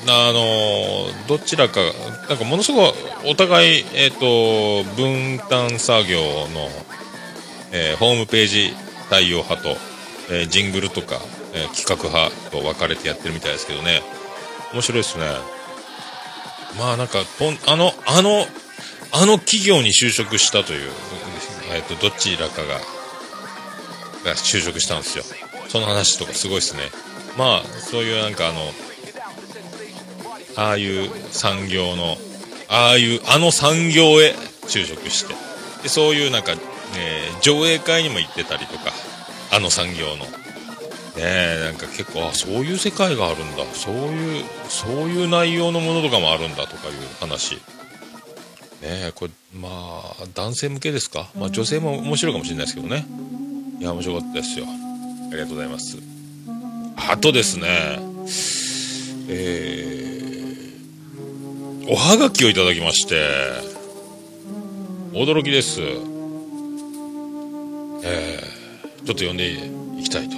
[0.09, 1.81] あのどちらか、
[2.29, 2.93] なんかものすごい
[3.27, 6.69] お互い、えっ、と、分担作業の、
[7.73, 8.75] えーホームページ
[9.11, 9.77] 対応派と、
[10.31, 11.21] えージングルとか、
[11.55, 14.03] えー企画派と分かれてやってるみたいですけどね。
[14.73, 15.25] 面白いですね。
[16.79, 17.21] まあなんか、
[17.67, 18.47] あの、あの、
[19.13, 20.91] あの企業に就職したという、
[21.75, 22.81] えっ、と、どちらかが、
[24.25, 25.25] が就職したんですよ。
[25.69, 26.83] その話とかすごいですね。
[27.39, 28.73] まあ、そういうなんかあの、
[30.57, 32.17] ああいう産業の、
[32.69, 34.35] ああいう、あの産業へ
[34.67, 35.35] 就職して、
[35.83, 38.93] でそういうなんか、えー上映会にも行ってたりとか、
[39.51, 40.25] あの産業の。
[40.25, 40.29] ね
[41.19, 43.65] え、なんか結構、あ、そういう世界があるんだ。
[43.75, 47.57] そういう、そういう内容のものとかもあるんだとかいう話。
[47.57, 47.61] ね
[48.83, 51.29] え、これ、まあ、男性向けですか？
[51.37, 53.05] まあ女性も面白いかもしれないですけどね。
[53.81, 54.67] いや、面白かったですよ。
[54.67, 55.99] ありがとうございます。
[56.97, 57.67] あとですね、
[59.29, 60.12] えー、
[61.89, 63.27] おはがきをいただきまして、
[65.13, 65.81] 驚きです。
[65.81, 69.51] えー、ちょっと読んで
[69.99, 70.37] いきたいと。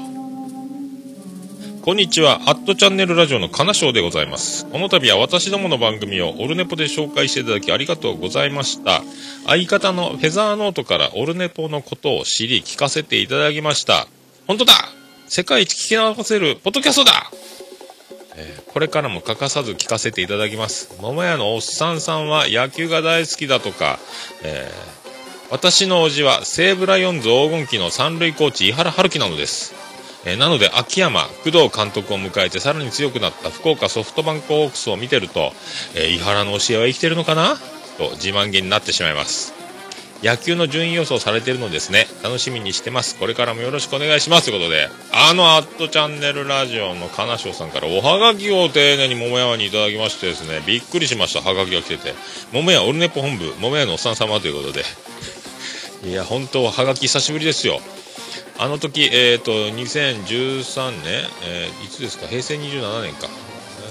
[1.82, 4.64] こんにちは、アットチャンネルラジオの金賞でございます。
[4.66, 9.02] この度は私どもの番組をオルネポで紹介していただきありがとうございました。
[9.46, 14.08] 相方のフェザーノートからオルネポのことを知り聞かせていただきました。
[14.46, 14.72] 本当だ
[15.28, 17.30] 世界一聞き流せるポッドキャストだ
[18.36, 20.96] えーこれからも欠かさず聞かせていただきます。
[21.00, 23.98] 桃屋のおっさんさんは野球が大好きだとか、
[24.42, 24.94] えー
[25.50, 29.74] 私の叔父は西武ライオンズ黄金期の三塁コーチ井原春樹なのです。
[30.24, 35.52] えーなので秋山、工藤監督を迎えてさらに強くなった福岡ソフトバンクホークスを見てると、
[35.94, 37.56] えー井原の教えは生きてるのかな？
[37.98, 39.52] と自慢げになってしまいます。
[40.24, 42.06] 野球の順位予想されてるのですね。
[42.22, 43.18] 楽しみにしてます。
[43.18, 44.46] これからもよろしくお願いします。
[44.46, 51.46] ということで、あのアットチャンネルラジオの金賞さんからおはがきを丁寧に桃山にいただきましてですね、びっくりしました。
[51.46, 52.14] はがきが来てて。
[52.52, 54.86] 桃屋オルネポ本部、桃屋のおっさん様ということで。
[56.08, 57.82] いや、本当はがき久しぶりですよ。
[58.56, 63.28] あの時、えっ、と、2013年、えーいつですか、平成27年か。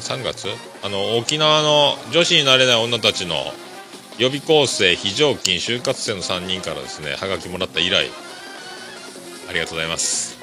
[0.01, 0.47] 3月？
[0.81, 3.53] あの、沖縄の女子になれない女たちの
[4.17, 8.09] 予備校生、非常勤、就活生の3人からですね、はがきもらった以来、
[9.49, 10.37] ありがとうございます。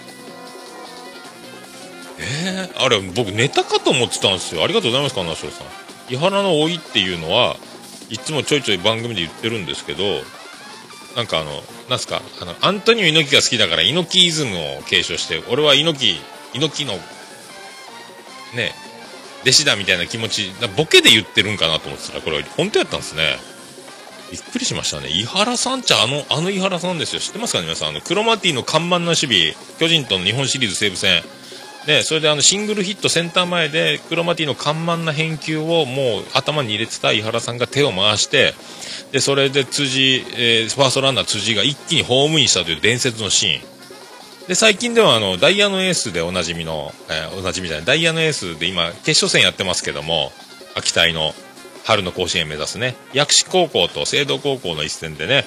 [2.18, 4.64] えー、あれ、僕ネタかと思ってたんですよ。
[4.64, 5.66] ありがとうございます、金城さん。
[6.12, 7.56] 伊原の老いっていうのは、
[8.10, 10.04] いつもちょいちょい番組で言ってるんですけど、
[11.16, 16.16] なんかあの、なんすか、あの、アントニオ猪木が好きだから猪木イズムを継承して、俺は猪
[16.52, 16.94] 木、猪木の、
[18.54, 18.74] ね、
[19.42, 23.38] 弟子だみたいな気持ち、ボケで言ってるんかなと思ってたら、これ本当やったんですね。
[24.30, 25.08] びっくりしましたね。
[25.08, 27.20] 井原さんっちゃあの、あの井原さんですよ。
[27.20, 27.88] 知ってますかね皆さん？
[27.88, 31.22] あの、クロマティの看板な守備、巨人との日本シリーズ西武戦。
[31.86, 38.54] で、それであの、シングルヒットセンター前で、クロマティの看板な返球をもう頭に入れてた井原さんが手を回して、
[39.12, 43.62] で、それで辻、えーファーストランナー辻が一気にホームインしたという伝説のシーン。
[44.46, 50.32] で、最近ではあの、ダイヤのエースでおなじみの、えーおなじみじゃない、ダイヤのエースで今、決勝戦やってますけども、
[50.76, 51.34] 秋田の
[51.84, 55.44] 春の甲子園目指すね、薬師高校と聖堂高校の一戦でね、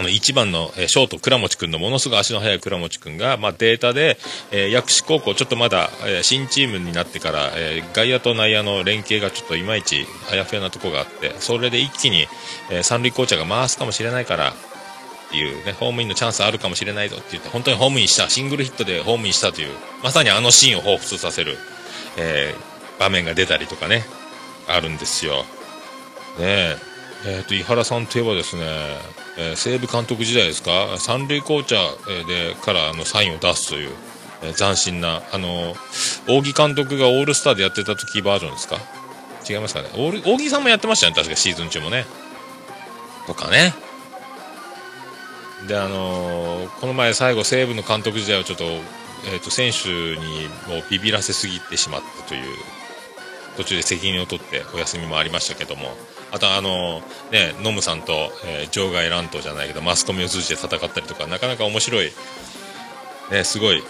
[0.00, 4.16] あの1番の、えショート倉持君のものすごい足の速い倉持君が、まあ、データで、
[4.50, 12.26] えー薬師高校ちょっとまだ、えー新チームになってから、えー外野と内野の連携がちょっといまいちあやふやなとこがあってそれで一気に、
[12.70, 14.52] え三塁コーチャーが回すかもしれないからっ
[15.30, 21.58] ていうねホームインのチャンスあるかもしれないぞって言って本当にホームインしたシングルヒットでホームインしたというまさにあのシーンを彷彿させる、
[22.16, 22.54] え
[22.98, 24.02] 場面が出たりとかね。
[24.74, 25.44] あるんですよ。
[26.38, 26.76] ねえ。
[27.26, 28.62] えー、と井原さんといえばですね、
[29.38, 30.96] えー西武監督時代ですか？
[30.98, 33.90] 三塁コーチャーでからあのサインを出すという、
[34.42, 35.74] えー斬新なあの
[36.26, 38.78] 大木監督がオールスターでやってた時バージョンですか？
[39.48, 39.88] 違いますかね？
[39.94, 42.06] オール大木さんもやってましたよね確かシーズン中もね。
[43.26, 43.74] とかね。
[45.68, 52.56] であのーこの前最後西武の監督時代をちょっと,、えー、と選手にもうビビらせすぎてしまったという
[53.60, 55.88] 途中で責任を取ってお休みもありましたけども
[56.32, 57.00] あとあの
[57.30, 58.12] ねノムさんと、
[58.46, 62.10] えー場外乱闘じゃないけどマスコミを通じて戦ったりとかなかなか面白い
[63.30, 63.82] ねすごい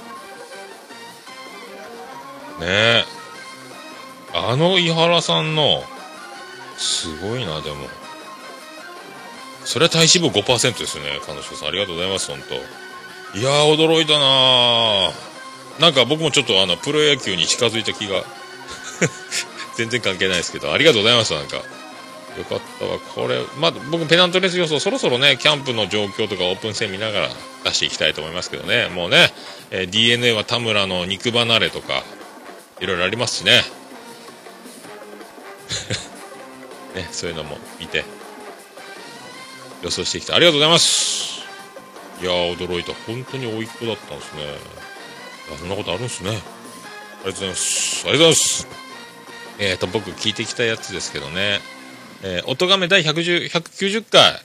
[2.61, 3.05] ね
[4.35, 5.83] あの井原さんの
[6.77, 7.77] すごいなでも
[9.65, 11.69] それは体脂肪5%ですよね、彼女さん。
[11.69, 18.25] ありがとうございます、本当いやー、驚いたなーなんか僕もちょっとあの、プロ野球に近づいた気が。
[19.81, 21.57] 全然関係ないですけど、ありがとうございます、なんか。
[21.57, 21.63] よ
[22.45, 22.99] かったわ。
[22.99, 27.29] これ、まあ、僕ペナントレース予想、そろそろね、キャンプの状況とかオープン戦見ながら
[27.65, 28.89] 出していきたいと思いますけどね。
[28.89, 29.33] もうね、
[29.71, 32.05] えー DNA は田村の肉離れとか、
[32.81, 33.63] いろいろありますしね。
[36.95, 38.05] ね、そういうのも見て、
[39.83, 40.37] 予想してきた。
[40.37, 41.41] ありがとうございます。
[42.21, 42.93] いやー、驚いた。
[43.07, 44.43] 本当に甥っ子だったんですね。
[45.55, 46.31] あそんなことあるんですね。
[46.31, 48.03] ありがとうございます。
[48.05, 48.90] ありがとうございます。
[49.61, 51.61] えっ、と、僕聞いてきたやつですけどね。
[52.23, 54.41] えー、音亀第110 190回。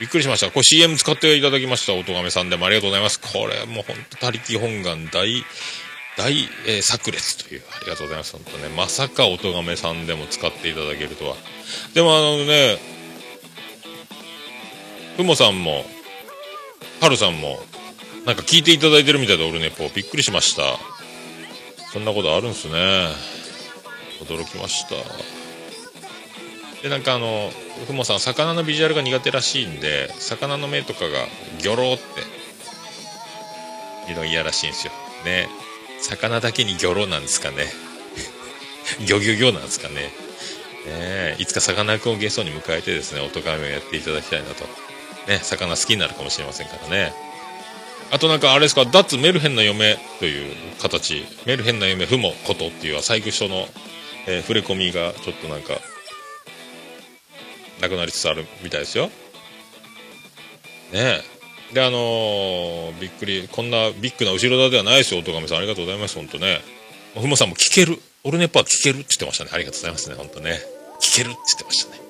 [0.00, 0.48] びっくりしました。
[0.48, 1.92] これ CM 使っていただきました。
[1.94, 3.20] 音亀さんでもありがとうございます。
[3.20, 5.44] これもう本当他力本願大、
[6.16, 7.62] 大、えー炸裂という。
[7.70, 8.32] ありがとうございます。
[8.32, 8.68] 本当ね。
[8.74, 11.36] まさか音亀さんでも使っていただけるとは。
[11.92, 12.78] でもあのね、
[15.16, 15.84] ふもさんも、
[17.00, 17.58] はるさんも、
[18.24, 20.62] なんか聞いていただいてるみたいで、俺ね、こうびっくりしました。
[21.92, 23.36] そんなことあるんすね。
[24.20, 24.94] 驚きました。
[26.82, 27.50] で、なんかあの、
[27.86, 31.26] ふもさん、魚のビジュアルが苦手らしいんで、魚の目とかが
[31.58, 32.02] ギョロって、
[34.10, 34.92] いうの嫌らしいんですよ。
[35.24, 35.48] ね。
[36.00, 37.66] 魚だけにギョロなんですかね。
[39.04, 40.12] ギョギョギョなんですかね。
[40.86, 44.64] ねいつかさかなクンをゲストに迎えてですね、音亀をやっていただきたいなと。
[45.26, 47.12] ね、魚好きになるかもしれませんからね。
[48.12, 53.68] あとなんかあれですか、脱メルヘンな嫁という形、メルヘンな嫁ふもことっていう細工書の、
[54.26, 55.80] えー触れ込みがちょっとなんか、
[57.80, 59.06] なくなりつつあるみたいですよ。
[60.92, 61.22] ね
[61.72, 61.74] え。
[61.74, 65.58] で、あのーびっくり、こんなビッグな後ろ盾ではないですよ、音亀さん。
[65.58, 66.60] ありがとうございます、本当ね。
[67.14, 68.00] ふもさんも聞ける。
[68.24, 69.50] オルネポは聞けるって言ってましたね。
[69.52, 70.60] ありがとうございますね、本当ね。
[71.00, 72.05] 聞けるって言ってましたね。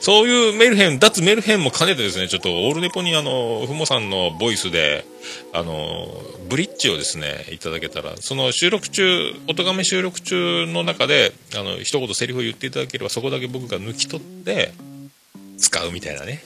[0.00, 5.04] そういうメルヘン、脱メルヘンも兼ねてですね、ちょっとオールネポにあの、ふもさんのボイスで、
[5.52, 6.08] あの、
[6.48, 14.72] ブリッジをですね、いただけたら、その収録中、音亀収録中の中で、あの、一言セリフを言っていただければ、そこだけ僕が抜き取って、
[15.58, 16.42] 使うみたいなね。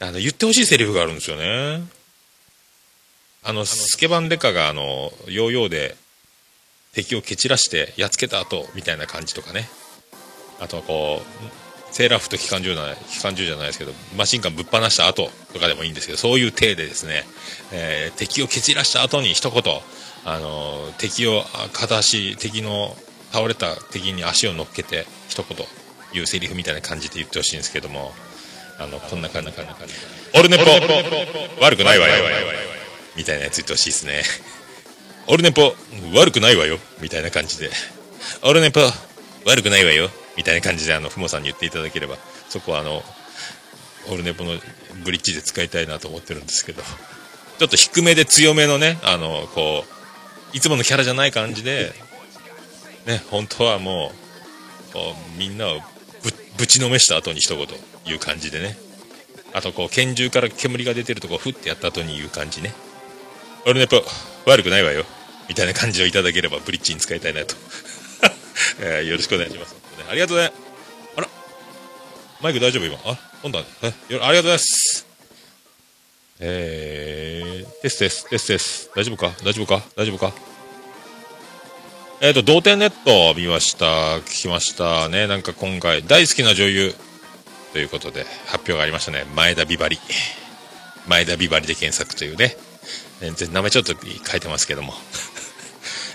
[0.00, 1.82] あの、言ってほしいセリフがあるんですよね。
[3.42, 5.96] あの、スケバンデカがあの、ヨーヨーで
[6.92, 9.68] 敵を蹴散らしてやっつけた後、みたいな感じとかね。
[10.60, 17.24] あとはこう、セーラー服と機関銃じゃない、機関銃じゃないですけど、マシンガンぶっ放した後とかでもいいんですけど、そういう体でですね、
[17.72, 19.62] えー敵を蹴散らした後に一言、
[20.24, 22.96] あのー敵を、片足、敵の、
[23.32, 25.66] 倒れた敵に足を乗っけて、一言、
[26.12, 28.12] 言うセリフみたいな感じで言ってほしいんですけども、
[28.78, 29.94] あの、こんな感じ、こんな感じ。
[30.34, 30.64] オルネポ
[31.60, 32.24] 悪くないわよ
[33.16, 34.22] みたいなやつ言ってほしいですね。
[35.26, 35.74] オルネポ
[36.14, 37.70] 悪くないわよみたいな感じで。
[38.42, 38.80] オルネポ
[39.44, 42.16] 悪くないわよみたいな感じで、あの、ふもさんに言っていただければ、
[42.48, 43.02] そこはあの、
[44.08, 44.52] オルネポの
[45.04, 46.82] ブリッジで使いたいなと思ってるんですけど、
[47.58, 51.92] ちょっと低めで強めのね、あの、こう、いつものキャラじゃない感じで、
[53.06, 54.12] ね、本当はも
[54.90, 55.80] う、こう、みんなを
[56.22, 57.66] ぶぶちのめした後に一言
[58.04, 58.76] 言う感じでね。
[59.52, 62.72] あとこう、拳銃から煙が出てるとこをふってやった後に言う感じね。
[63.66, 64.02] オルネポ
[64.46, 65.04] 悪くないわよ。
[65.48, 67.54] みたいな感じをいただければブリッジに使いたいなと。
[68.80, 69.79] えーよろしくお願いします。
[70.00, 70.52] ねありがとうね。
[71.16, 71.28] あら
[72.40, 72.98] マイク大丈夫今？
[73.04, 75.06] あ、今度は、えよありがとうございます。
[76.40, 78.90] えー、テステス、テステス。
[78.96, 79.32] 大丈夫か？
[79.44, 79.82] 大丈夫か？
[79.94, 80.32] 大丈夫か？
[82.22, 83.86] えっ、と、同点ネット見ました。
[84.20, 85.26] 聞きましたね。
[85.26, 86.94] なんか今回、大好きな女優
[87.72, 89.24] ということで、発表がありましたね。
[89.34, 89.98] 前田美バリ。
[91.06, 92.56] 前田美バリで検索というね。
[93.22, 94.94] えー名前ちょっと書いてますけども。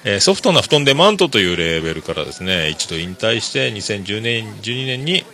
[0.06, 5.26] えーソフトな布団でマントというレーベルからですね、一度引退して2010年、12年に、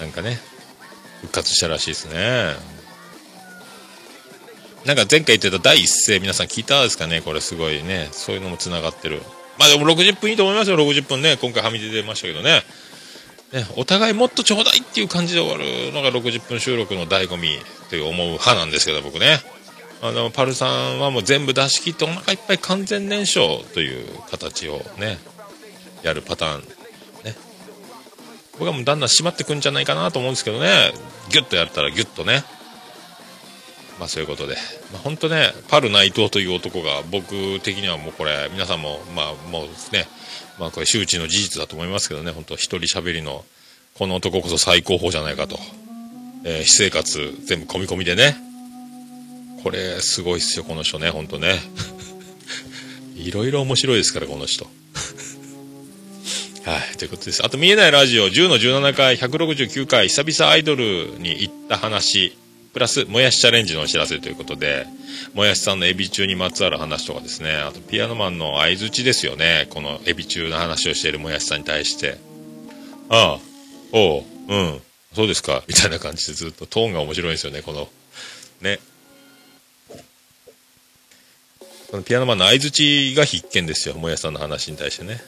[0.00, 0.40] なんかね、
[1.20, 2.54] 復活したらしいですね。
[4.84, 8.08] なんか前回言ってた第一声皆さん聞いたですかねこれすごいね。
[8.12, 9.22] そういうのも繋がってる。
[9.58, 11.36] まあでも60分いいと思いますよ、60分ね。
[11.36, 12.62] 今回はみ出てましたけどね。
[13.52, 17.58] ね、お互いもっとちょうだいっていう感じで終わるのが60分収録の醍醐味
[17.88, 19.38] という思う派なんですけど、僕ね。
[20.02, 25.18] あの、パルさんはもう全部出し切ってお腹いっぱい完全燃焼という形をね、
[26.02, 26.60] やるパターン。
[27.24, 27.36] ね。
[28.52, 30.92] 僕はもうだんだん締まってくんじゃないかなと思うんですけどね。
[31.30, 32.44] ギュッとやったらギュッとね。
[33.98, 34.56] まあそういうことで。
[34.90, 40.08] まあ本当ね、パル内藤という男が僕的にはもうこれ、皆さんも、まあもうですね、
[40.58, 43.44] まあこれ周知の事実だと思いますけどね、本当一人喋りの、
[43.96, 45.58] この男こそ最高峰じゃないかと。
[46.44, 48.49] えー私生活全部込み込みでね。
[49.62, 51.60] これ、すごいっすよ、この人ね、ほんとね。
[53.16, 54.64] いろいろ面白いですから、この人。
[56.64, 57.44] はい、ということです。
[57.44, 62.36] あと、見えないラジオ、10の17回、169回、久々アイドルに行った話、
[62.72, 64.86] プラス、もやしチャレンジのお知らせということで、
[65.34, 72.18] もやしさんのエビ中にまつわる話とかですね、あと、ピアノマンの相づちですよね、このエビ中の話をしているもやしさんに対して、
[73.08, 73.38] ああ、
[73.92, 74.80] おう、うん、
[75.14, 77.88] そうですか、みたいな感じでずっとトーンが面白いんですよね、この、
[78.60, 78.78] ね。
[81.90, 85.20] このピアノマンの相づちが必見ですよ、もやさんの話に対してね。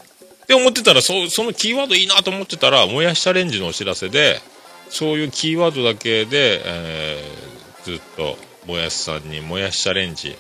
[0.44, 4.40] って思ってたら、そそのキーワードいいなと思ってたら、もやしチャレンジのお知らせで、
[4.88, 7.52] そういうキーワードだけで、えー
[7.84, 8.36] ずっと、
[8.66, 10.36] もやしさんにもやしチャレンジ、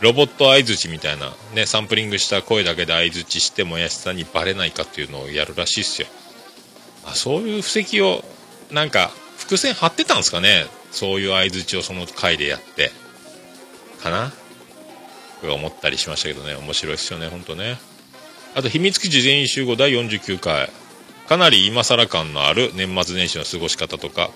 [0.00, 6.08] ロボット相づちみたいな、ね、サンプリングした声だけで相づちして、もやしさんにバレないかっていうのをやるらしいっすよ。
[7.04, 8.24] あそういう布石を、
[8.70, 12.90] なんか、伏線張ってたんですかねそういう相づちをその回でやって。
[14.02, 14.32] かな
[15.40, 17.78] 僕は思ったりしましたけどね、面白いっすよね、ほんとね。
[18.54, 20.70] あと、秘密基地全員集合第49回。
[21.28, 24.30] かなり今更感のある年末年始の過ごし方とか、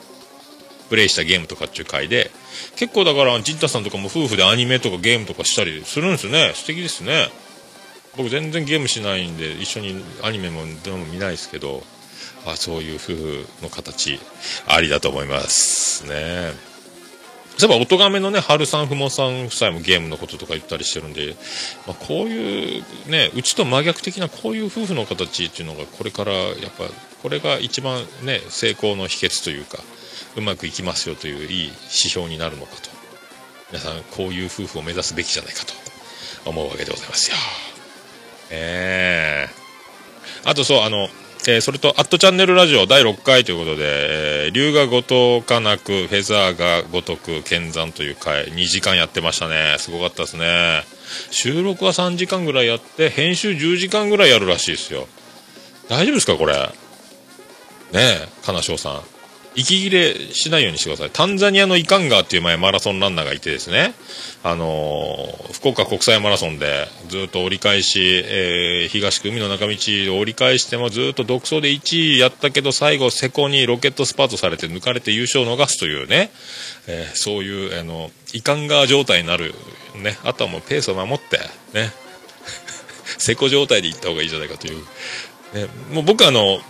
[0.89, 2.31] プレイしたゲームとかっていう回で、
[2.77, 6.53] 結構だから、ジンタさんとかも夫婦でアニメとかゲームとかしたりするんですね。
[6.55, 7.31] 素敵ですね。
[8.17, 11.85] 僕全然ゲームしないんで、一緒にアニメもドラマも見ないですけど、
[12.45, 14.19] あそういう夫婦の形、
[14.67, 16.70] ありだと思いますね。
[17.61, 21.37] そういえば、おとがめのね、春さん、ふもさん夫妻もゲームのこととか言ったりしてるんで、
[21.87, 26.85] まあ、こういう、ね、うちと真逆的なこういう夫婦の形っていうのが、これから、やっぱ、
[27.23, 29.79] これが一番ね、成功の秘訣というか、
[30.37, 32.91] うまくいきますよといういい指標になるのかと。
[33.71, 35.75] 皆さん、こういう夫婦を目指すべきじゃないかと
[36.47, 37.37] 思うわけでございますよ。
[38.51, 39.61] ええ
[40.45, 41.09] あとそう、あの、
[41.49, 43.84] えーそれと、アットチャンネルラジオ第6回ということで、
[44.45, 49.76] えー龍が如かなく、フェザーが如く、剣山という回、2時間やってましたね。
[49.78, 50.82] すごかったですね。
[51.30, 55.09] 収録は3時間ぐらいやって、編集10時間ぐらいやるらしいですよ。
[55.88, 56.55] 大丈夫ですか、これ？
[56.55, 56.68] ね
[57.95, 59.03] え、金賞さん。
[59.55, 61.11] 息切れしないようにしてください。
[61.11, 63.95] タンザニアのイカンガーっていう前マラソンランナーがいてですね、
[64.43, 69.75] あのー福岡国際マラソンでずっと折り返し、えー東区海の中道
[70.15, 76.31] を折り返してもずっと独走で1位やったけど最後瀬古にロケットスパートされて抜かれて優勝を逃すというね、
[76.87, 79.55] えーそういう、あの、イカンガー状態になる、
[79.97, 81.39] ね、あとはもうペースを守って、
[81.75, 81.93] ね、
[83.19, 84.79] 瀬古状態で行った方がいいじゃないかという。
[85.55, 86.61] ね、もう僕はあの、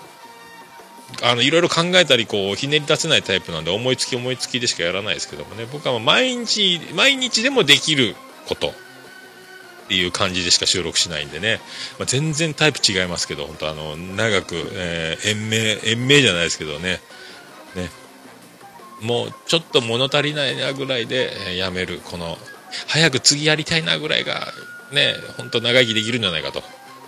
[1.23, 8.69] あの、いろいろ考えたり、こう、ひねり出せないタイプなんで、思いつき思いつきでしかやらないですけどもね、僕はもう毎日、毎日でもできること。
[8.69, 8.73] っ
[9.91, 11.61] ていう感じでしか収録しないんでね、
[11.99, 17.01] まあ、全然タイプ違いますけど、本当あの、長く、えー延命、延命じゃないですけどね、
[17.75, 17.91] ね、
[19.01, 22.39] もうちょっと物足りないなぐらいで、えやめる、この、
[22.87, 24.53] 早く次やりたいなぐらいが、
[24.93, 26.63] ね、本当長生きできるんじゃないかと。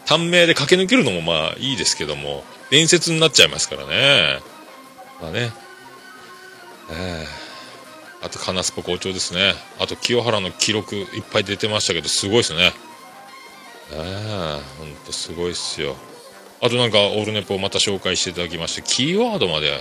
[0.05, 4.41] 短命で駆け抜けるのもまあいいですけども、伝説になっちゃいますからね。
[5.21, 5.53] まあね。
[6.91, 7.27] ええ
[8.25, 9.53] あと、カナスポ好調ですね。
[9.79, 12.73] あと、清原の記録いっぱい出てましたけど、すごいですね。
[13.93, 15.97] ええほんとすごいっすよ。
[16.63, 19.79] あとなんか、オールネポをまた紹介していただきまして、キーワードまで、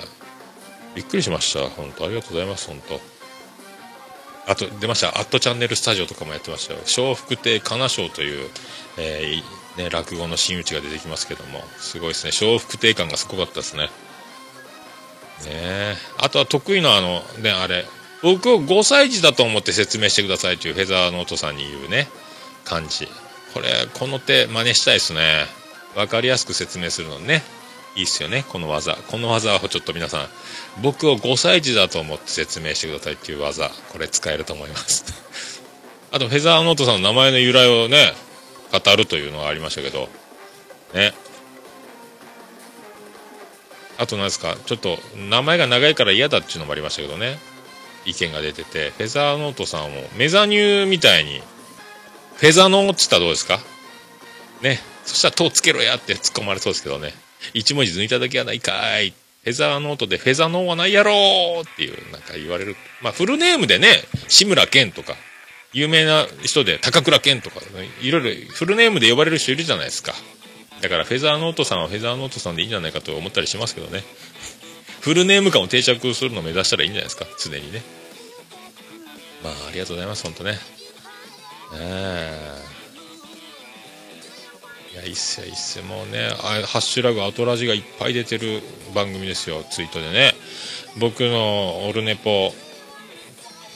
[0.94, 1.70] びっくりしました。
[1.70, 3.11] 本当ありがとうございます、本当
[4.48, 5.10] あと、出ました。
[5.10, 6.80] アットチャンネルスタジオとかもやってましたよ。
[6.98, 8.50] 笑福亭かな賞という、
[8.98, 12.32] えーね、落語の真打ちが出てきますけども、すごいですね。
[12.40, 13.90] 笑福亭感がすごかったですね。
[15.46, 17.86] ねあとは得意なあの、ね、あれ、
[18.22, 22.08] 僕を5歳児だと思って説明してくださいというフェザーノートさんに言うね、
[22.66, 23.08] 感じ。
[23.54, 25.46] これ、この手真似したいですね。
[25.96, 27.44] わかりやすく説明するのね。
[27.96, 28.96] いいっすよね、この技。
[29.08, 30.30] この技をちょっと皆さん、
[30.82, 33.70] 僕を5歳児だと思って説明してくださいっていう技。
[33.92, 35.04] これ使えると思います。
[36.12, 38.14] あと、フェザーノートさんの名前の由来をね、
[38.72, 40.08] 語るというのがありましたけど、
[40.94, 41.14] ね。
[43.98, 47.38] あと何ですか、ちょっと名前が長いから嫌だっていうのもありましたけどね。
[48.06, 51.42] 意見が出てて、フェザーノートさんをメザニューみたいに、
[52.38, 53.60] フェザノーって言ったらどうですか？
[54.62, 54.82] ね。
[55.06, 57.14] そしたら、とつけろやって突っ込まれそうですけどね。
[57.54, 59.14] 一文字抜いただけはないかい。
[59.44, 62.76] フェザーノートでフェザーノーはないやろーっていう、なんか言われる。
[63.02, 65.16] まあ、フルネームでね、志村けんとか、
[65.74, 67.62] 有名な人で高倉健とか、
[68.02, 70.14] いろいろフルネームで呼ばれる人いるじゃないですか。
[70.82, 74.04] だからフェザーノートさんはフェザーノートさんでいいんじゃないかと思ったりしますけどね。
[75.00, 77.82] フルネーム感を定着するのを目指したらいいんじゃないですか、常にね。
[79.44, 80.60] まあ、ありがとうございます、本当ね。
[81.74, 82.71] ええ
[84.94, 85.86] いや、いっすよ、いっすよ。
[85.86, 88.62] もうね、あハッシュラグアトラジがいっぱい出てる
[88.94, 90.34] 番組ですよ、ツイートでね。
[90.98, 92.54] 僕のオルネポ、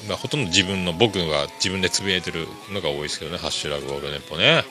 [0.09, 4.66] まあ、ほとんど自分の僕が自分でつぶやいてるのが多いですけどね、ハッシュラグオルネポね。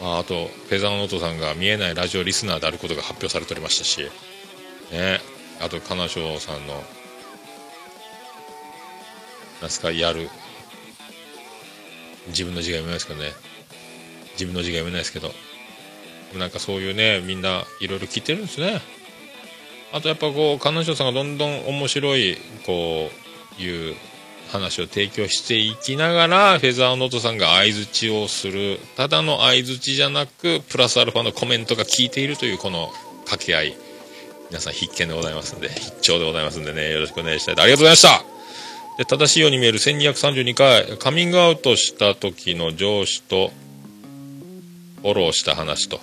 [0.00, 4.02] ああとフェザーノートさんが見えないラジオリスナーであることが発表されておりましたし
[4.90, 5.20] ね
[5.60, 6.82] あと金賞さんの
[9.60, 10.28] なんすかやる
[12.28, 13.30] 自分の字が読めないですけどね
[14.32, 15.30] 自分の字が読めないですけど
[16.38, 18.80] なんかそういうねみんないろいろ聞いてるんですね。
[19.92, 23.10] あとやっぱこう金賞さんがどんどん面白いこ
[23.58, 23.94] ういう
[24.50, 28.80] 話を提供していきながらフェザーノートさんが相づちをする。
[28.96, 32.88] ただの相づちじゃなくプラスアルファのコメントが効いているというこの
[33.24, 33.76] 掛け合い。
[34.50, 36.90] 皆さん必見でございますんで必聴でございますんでね。
[36.90, 37.62] よろしくお願いしたいと。
[37.62, 38.34] ありがとうございました。
[38.98, 43.50] で正しいように見える1232回カミングアウトした時の上司と
[45.02, 46.00] フォローした話と。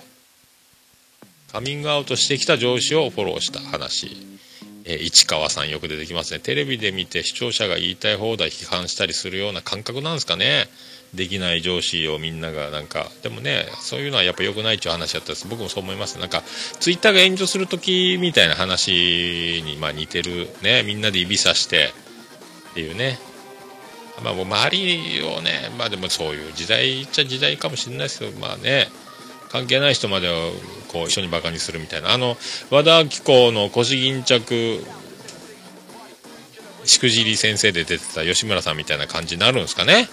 [1.52, 4.16] カミングアウトしてきた上司をフォローした話。
[4.86, 6.40] え市川さんよく出てきますね。
[6.40, 10.68] テレビで見て視聴者が言いたい放題批判したりするような感覚なんですかね。
[11.12, 13.06] できない上司をみんながなんか。
[13.22, 15.46] でもねそういうのはやっぱ良くないっていう話だったんです。
[15.46, 16.18] 僕もそう思います。
[16.18, 16.42] なんか
[16.80, 20.82] ツイッターが炎上する時みたいな話にまあ似てるね。
[20.84, 21.92] みんなで指さして。
[22.70, 23.18] っていうね。
[24.24, 28.88] まあもう周りをねまあでもそういう時代っちゃ時代かもしれないですけどまあね。
[29.52, 30.50] 関係ない人までを
[30.88, 32.12] こう一緒にバカにするみたいな。
[32.12, 32.38] あの
[32.70, 34.82] 和田アキ子の腰巾着
[36.84, 40.08] しくじり先生で出てた吉村さんみたいな感じになるんですかね。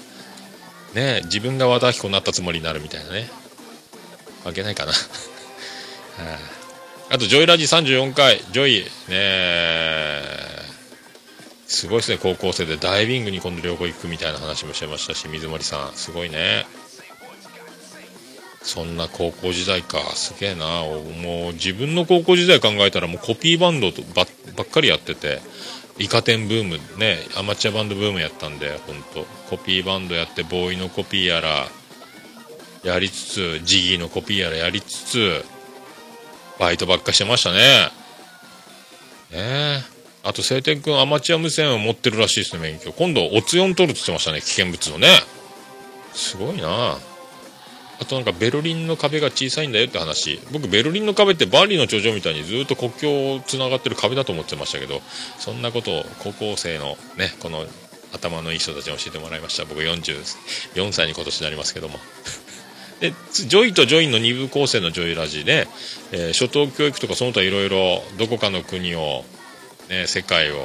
[0.94, 3.30] ね自分が和田アキ子になったつもりになるみたいなね。
[4.44, 4.96] 関係ないかな、あ、
[7.16, 10.60] あとジョイラジ34回ジョイねえ。
[11.68, 12.18] すごいですね。
[12.18, 15.94] 高校生でダイビングに今度旅行行くみたいな話もしてましたし水森さん。
[15.96, 16.66] すごいね。
[18.62, 20.66] そんな高校時代かすげえな。
[21.24, 25.39] もう自分の高校時代考えたらもうコピーバンドとばばっかりやってて
[25.97, 31.68] イカ天ブームねアマチュアバンドブームやったんで本当コピーバンドやってボーイのコピーやら
[32.84, 35.45] やりつつジギーのコピーやらやりつつ
[36.60, 37.57] バイトばっかしてましたね。
[37.57, 37.89] ね。
[39.32, 39.82] え
[40.24, 42.91] あと晴天君アマチュア無線を持ってるらしいですね免許。
[42.91, 45.07] 今度オツヨン取るって言ってましたね危険物のね。
[46.14, 46.97] すごいな。
[48.02, 50.39] あとなんかベルリンの壁が小さいんだよって話。
[50.52, 55.02] 僕ベルリンの壁って万里の長城みたいにずっと国境つながってる壁だと思ってましたけど
[55.38, 57.66] そんなことを高校生のねこの
[58.14, 59.66] 頭のいい人たちに教えてもらいました。
[59.66, 62.00] 僕44歳に今年になりますけども。
[63.02, 65.68] でジョイとジョインの2部構成のジョイラジで、
[66.12, 69.24] えー初等教育とかその他いろいろどこかの国を、
[69.89, 70.56] ね、世界を、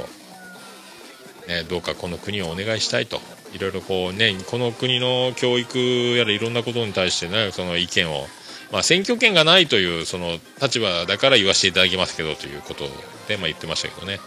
[1.47, 3.21] ね、どうかこの国をお願いしたいと。
[3.55, 5.79] いろいろこうねこの国の教育
[6.17, 8.27] やらいろんなことに対してねその意見を。
[8.73, 12.85] まあ選挙権がないというその立場だから言わせていただきますけどということ
[13.29, 14.19] でまあ言ってましたけどね。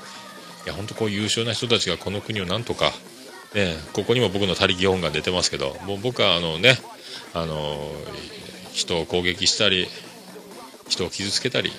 [0.65, 2.93] いや本当こう優秀な人たちがこの国をなんとか
[3.53, 6.75] ねここにも僕の他力本願出てますけどもう僕はあのね
[7.34, 7.78] あの
[8.71, 9.88] 人を攻撃したり
[10.88, 11.71] 人を傷つけたり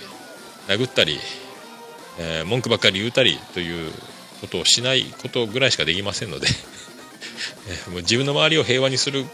[0.67, 1.19] 殴ったり、
[2.19, 3.93] えー文句ばっかり言うたりという
[4.41, 6.49] ことをしないことぐらいしかできませんので。
[7.91, 9.25] もう自分の周りを平和にする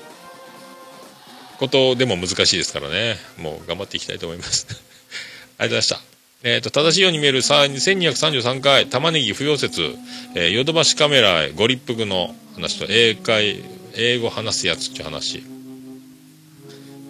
[1.59, 3.17] ことでも難しいですからね。
[3.39, 4.67] もう頑張っていきたいと思います。
[4.71, 6.01] ありがとうございました。
[6.43, 9.97] えー、と正しいように見える1233回玉ねぎ不溶接、
[10.35, 13.63] えーヨドバシカメラへご立腹の話と英会
[13.95, 15.43] 英語話すやつっていう話。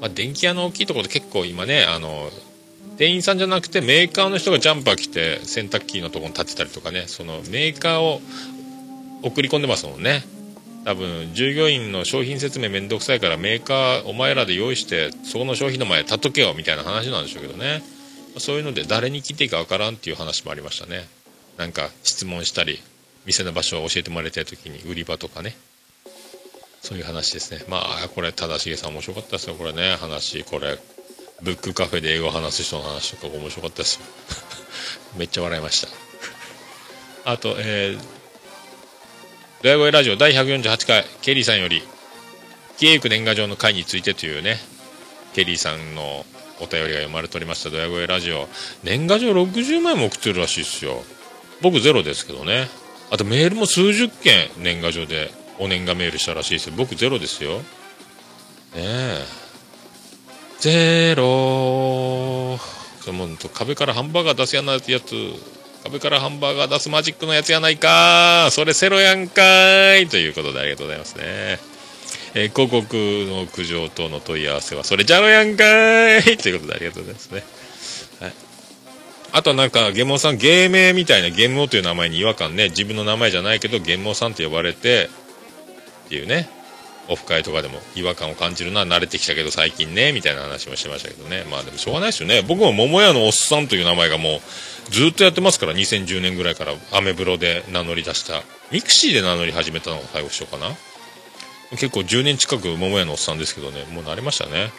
[0.01, 2.31] まあ、電気屋の大きいところで結構今ねあの
[2.99, 8.21] 店員さんじゃなくてメーカーの人がジャンパー着て洗濯機のとこに立ってたりとかねそのメーカーを
[9.23, 10.23] 送り込んでますもんね。
[10.85, 17.83] 多分従業員の商品説明めんどくさいからメーカーお前らで用意してそこの商品の前立っとけよみたいな話なんでしょうけどね
[18.39, 21.09] そういうので誰に聞いていいかわからんっていう話もありましたね
[21.57, 22.81] なんか質問したり
[23.25, 25.57] 店の場所を教えてもらいたい時に売り場とかね
[26.85, 27.65] そういう話ですね。
[27.67, 29.55] まあ、これ、正しげさん面白かったですよ。
[29.55, 30.45] これね、話。
[30.45, 30.79] これ、
[31.41, 34.01] ブックカフェで英語を話す人の話とか面白かったですよ。
[35.17, 35.89] めっちゃ笑いました。
[37.25, 38.01] あと、えー、
[39.65, 41.81] ドヤ声ラジオ第148回、ケリーさんより、
[42.77, 44.59] 消えゆく年賀状の会についてというね、
[45.33, 46.27] ケリーさんの
[46.61, 48.47] お便りが読まれておりました、ドヤ声ラジオ。
[48.83, 51.03] 年賀状60枚も送ってるらしいですよ。
[51.63, 52.69] 僕ゼロですけどね。
[53.11, 57.65] あとメールも数十件年賀状でお年賀メールしたらしいですよ僕ゼロですよね
[58.75, 59.25] え
[60.59, 62.59] ゼロ
[63.01, 64.91] その壁からハンバーガー出すやなやつ
[65.85, 68.49] 壁からハンバーガー出すマジックのやつやないか。
[68.51, 70.09] それセロやんかーい。
[70.09, 71.23] ということでありがとうございますね。
[72.35, 76.37] えー広告の苦情等の問い合わせはそれじゃろやんかーい。
[76.39, 77.45] ということでありがとうございますね。
[78.21, 78.33] はい。
[79.33, 85.11] あとなんか、ゲモさん、芸名みたいな、ゲモという名前に違和感ね、自分の名前じゃないけど、ゲモさんって呼ばれて、
[86.07, 86.49] っていうね。
[87.09, 90.13] オフ会とかでも違和感を感じるのは慣れてきたけど最近ね。
[90.13, 91.45] みたいな話もしてましたけどね。
[91.51, 92.43] まあでもしょうがないですよね。
[92.43, 94.41] 僕も桃屋のおっさんという名前がもう
[94.91, 98.43] ずっとやってますから2010年ぐらいからアメブロで名乗り出した。
[98.71, 100.75] ミクシーで名乗り始めたのが最後しようかな。
[101.71, 104.71] 結構10年近く桃屋のおっさんですけどねもう慣れましたね。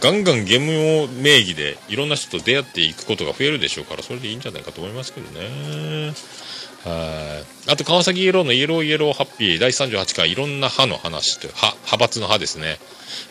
[0.00, 6.12] ガンガンゲームを名義でいろんな人と出会っていくことが増えるでしょうからそれでいいんじゃないかと思いますけどね。
[6.84, 7.70] はい。
[7.70, 12.78] あと川崎イエローのイエローイエローハッピー第38回いろんな派の話という派派閥の派ですね、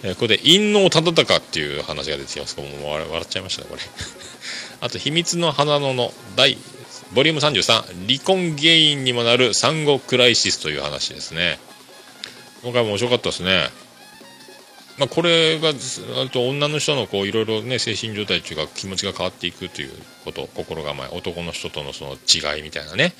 [0.03, 2.57] えーこれで伊能忠敬っていう話が出てきます。
[2.57, 3.81] もう笑笑っちゃいましたねこれ。
[4.85, 6.57] あと秘密の花野の第
[7.15, 11.57] ボリューム33離婚原因にもなる産後クライシスという話ですね。
[12.61, 13.69] 今回も面白かったですね。
[14.99, 19.91] まあ、これがあと女の人のこういろいろね精神状態というか気持ちが変わっていくという
[20.23, 23.13] こと心構え男の人とのその違いみたいなね。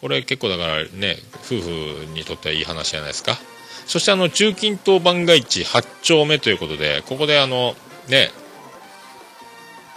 [0.00, 3.38] これ結構だからね夫婦にとってはいい話じゃないですか。
[3.86, 7.76] そしてあの中近東番外地8丁目ということでここであの
[8.08, 8.32] ね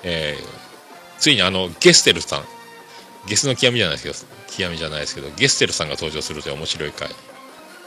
[0.03, 0.58] えー
[1.19, 2.43] ついにあのゲステルさん
[3.27, 7.09] ゲスの極みじゃないですけど極みじゃないですけどゲステルさんが登場するという面白い回。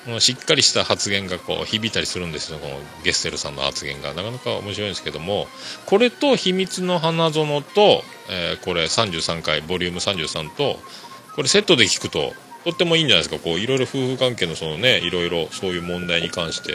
[0.06, 2.74] もうしっかりした発言がこう響いたりするんですよこの
[3.04, 4.12] ゲステルさんの発言が。
[4.14, 5.46] なかなか面白いんですけども
[5.86, 10.80] これと「秘密の花園と」えーこれ33回ボリューム33と
[11.36, 13.40] これセットで聞くととってもいいんじゃないですか。
[13.42, 16.74] こういろいろ夫婦関係のそのねいろいろそういう問題に関して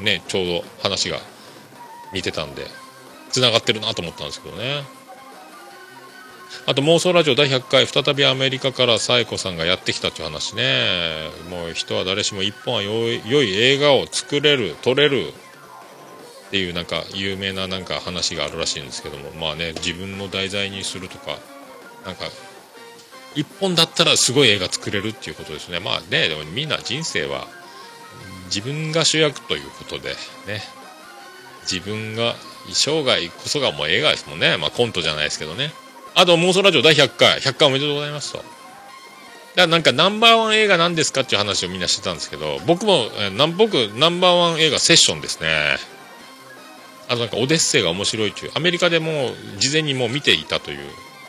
[0.00, 1.18] ねちょうど話が
[2.12, 2.81] 似てたんで。
[3.32, 4.84] 繋がってるなと思ったんですけどね。
[6.66, 11.30] あと妄想ラジオ第100回再びアメリカからサエコさんがやってきたっていう話ね。
[11.50, 15.32] もう人は誰しも一本は良い良い映画を作れる撮れる。
[16.48, 19.30] っていうなんか有名ななんか話があるらしいんですけども。
[19.30, 21.38] まあね自分の題材にするとか
[22.04, 22.26] なんか
[23.34, 25.80] 一本だったらすごい映画作れるっていうことですね。
[25.80, 27.48] まあねでもみんな人生は
[28.54, 30.10] 自分が主役ということで
[30.46, 30.62] ね。
[31.62, 32.36] 自分が
[32.70, 34.56] 生涯こそがもう映画ですもんね。
[34.56, 35.72] まあコントじゃないですけどね。
[36.14, 37.38] あと妄想ラジオ第100回。
[37.38, 38.50] 100回おめでとうございますとだか
[39.56, 45.76] らなんかナンバーワン映画なんですかっていう話をみんなしてたんですけど僕も、えーなん僕ナンバーワン映画セッションですね。
[47.08, 48.52] あとなんかオデッセイが面白いという。
[48.54, 50.78] アメリカでも事前にもう見ていたという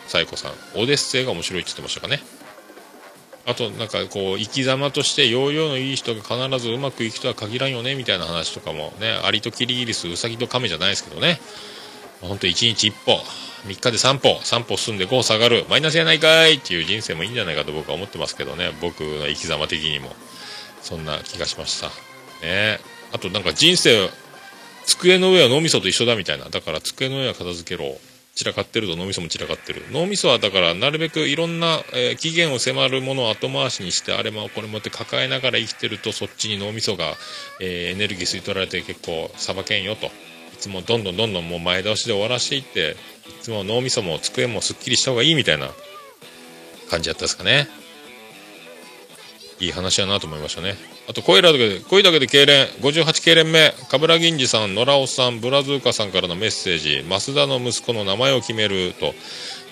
[0.08, 0.52] サイコさん。
[0.76, 2.22] オデッセイが面白いって言ってましたかね。
[3.46, 11.40] あとなんかこう生き様として容量のいい人が必ずうまくいくとは限らんよねみたいな話とかもねアリとキリギリスウサギとカメじゃないですけどね。
[12.22, 13.20] ほんと1日1歩
[13.68, 18.72] 3日で3歩3歩進んで5下がるマイナスやないかいっていう人生もいいんじゃないかと僕は思ってますけどね。
[18.82, 20.16] 僕の生き様的にも
[20.82, 21.88] そんな気がしました。
[22.46, 22.80] ね。
[23.12, 24.10] あとなんか人生
[24.86, 26.46] 机の上は脳みそと一緒だみたいな。
[26.46, 27.98] だから机の上は片付けろ。
[28.36, 29.84] 散らかってると脳みそも散らかってる。
[29.92, 37.14] 脳みそはだからなるべくいろんな、えー期限を迫るものを後回しにしてあれもこれもって抱えながら生きてるとそっちに脳みそが、
[37.60, 40.08] えーエネルギー吸い取られて結構さばけんよと。
[40.08, 40.10] い
[40.58, 42.96] つもどんどんどんどんもう前倒しで終わらしていって
[43.28, 45.70] いつも脳みそも机もすっきりした方がいいみたいな
[46.90, 47.68] 感じだったですかね。
[49.60, 50.93] いい話だなと思いましたね。
[51.08, 57.04] あと声だけで声だけで痙攣58痙攣目冠城銀次さん野良尾さんブラズーカさんからのメッセージ。
[57.04, 59.14] 増田の息子の名前を決めると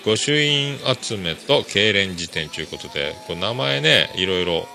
[0.06, 4.68] 御朱印集めと痙攣辞典ということでこ名前ねいろいろ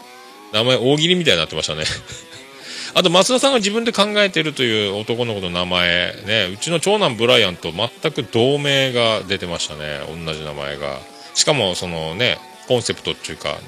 [0.53, 1.85] 名前大喜利みたいになってましたね。
[2.95, 11.01] あと増田さんが自分で考えてるという男の子の名前ねうちの長男ブライアンと全く同名が出てましたね同じ名前が。
[11.35, 13.59] しかもそのねコンセプトっていうか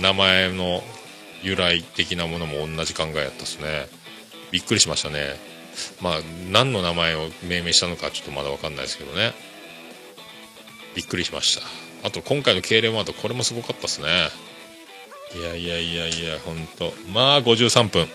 [0.00, 0.84] 名前の
[1.46, 3.86] 由来的なものも同じ考えやったですね。
[4.50, 5.36] びっくりしましたね。
[6.00, 6.20] まあ
[6.50, 9.32] 何の名前を命名したのかちょっとまだ分かんないですけどね。
[10.96, 12.08] びっくりしました。
[12.08, 14.08] あと今回の痙攣ワードこれもすごかったですね。
[15.36, 16.92] いやいやいやいやほんと。
[17.12, 18.08] まあ53分。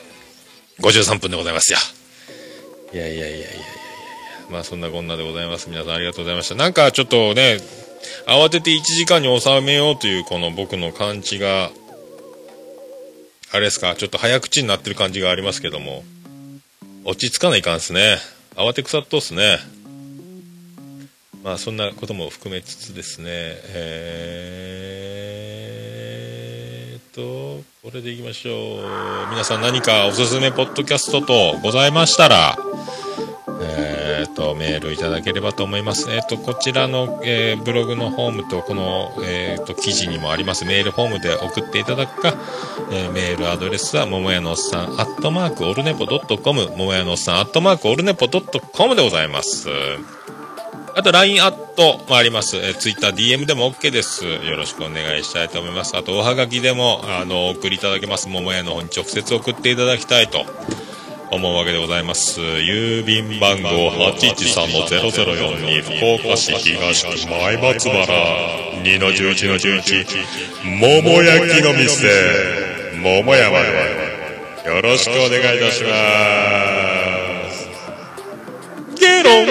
[0.79, 1.79] 53分でございますよ。
[2.93, 3.65] いやいやいやいやいやいや。
[4.49, 5.69] まあそんなこんなでございます。
[5.69, 6.55] 皆さんありがとうございました。
[6.55, 7.59] なんかちょっとね
[8.27, 11.71] 慌てて1時間に収めようというこの僕の感じが
[13.53, 13.95] あれですか？
[13.95, 16.03] ちょっと早口になってる感じがありますけども。
[17.03, 18.17] 落ち着かないかんですね。
[18.55, 19.57] 慌てくさっとっすね。
[21.43, 23.27] まあそんなことも含めつつですね。
[23.27, 28.83] えーっとこれでいきましょう。
[29.31, 32.55] 皆さん何かおすすめポッドキャストとございましたら
[33.63, 34.00] えー、
[34.33, 36.09] とメールいただければと思います。
[36.11, 42.33] えー、とこちらの、えーブログのホームとこの、えー、と記事にもありますメールフォームで送っていただくか、
[42.91, 49.69] えメールアドレスは桃屋のおっさんアットマークオルネポドットコム桃屋のおっさんアットマークオルネポドットコムでございます。
[50.93, 52.57] あと LINE アットもあります。
[52.57, 54.25] えー、Twitter、DM でも OK です。
[54.25, 55.95] よろしくお願いしたいと思います。
[55.95, 58.27] あと、おはがきでも、あの、お送りいただけます。
[58.27, 60.45] 桃屋の方に直接送っていただきたいと
[61.31, 62.41] 思うわけでございます。
[62.41, 68.05] 郵便番号813-0042、福岡市東区前松原
[68.83, 70.25] 2の11の11、
[70.79, 72.09] 桃焼きの店、
[73.01, 74.11] 桃屋まで。
[74.65, 75.89] よろしくお願いいたしま
[77.49, 77.67] す。
[78.99, 79.45] ゲロン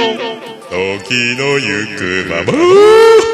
[0.71, 3.30] 時の行くまま。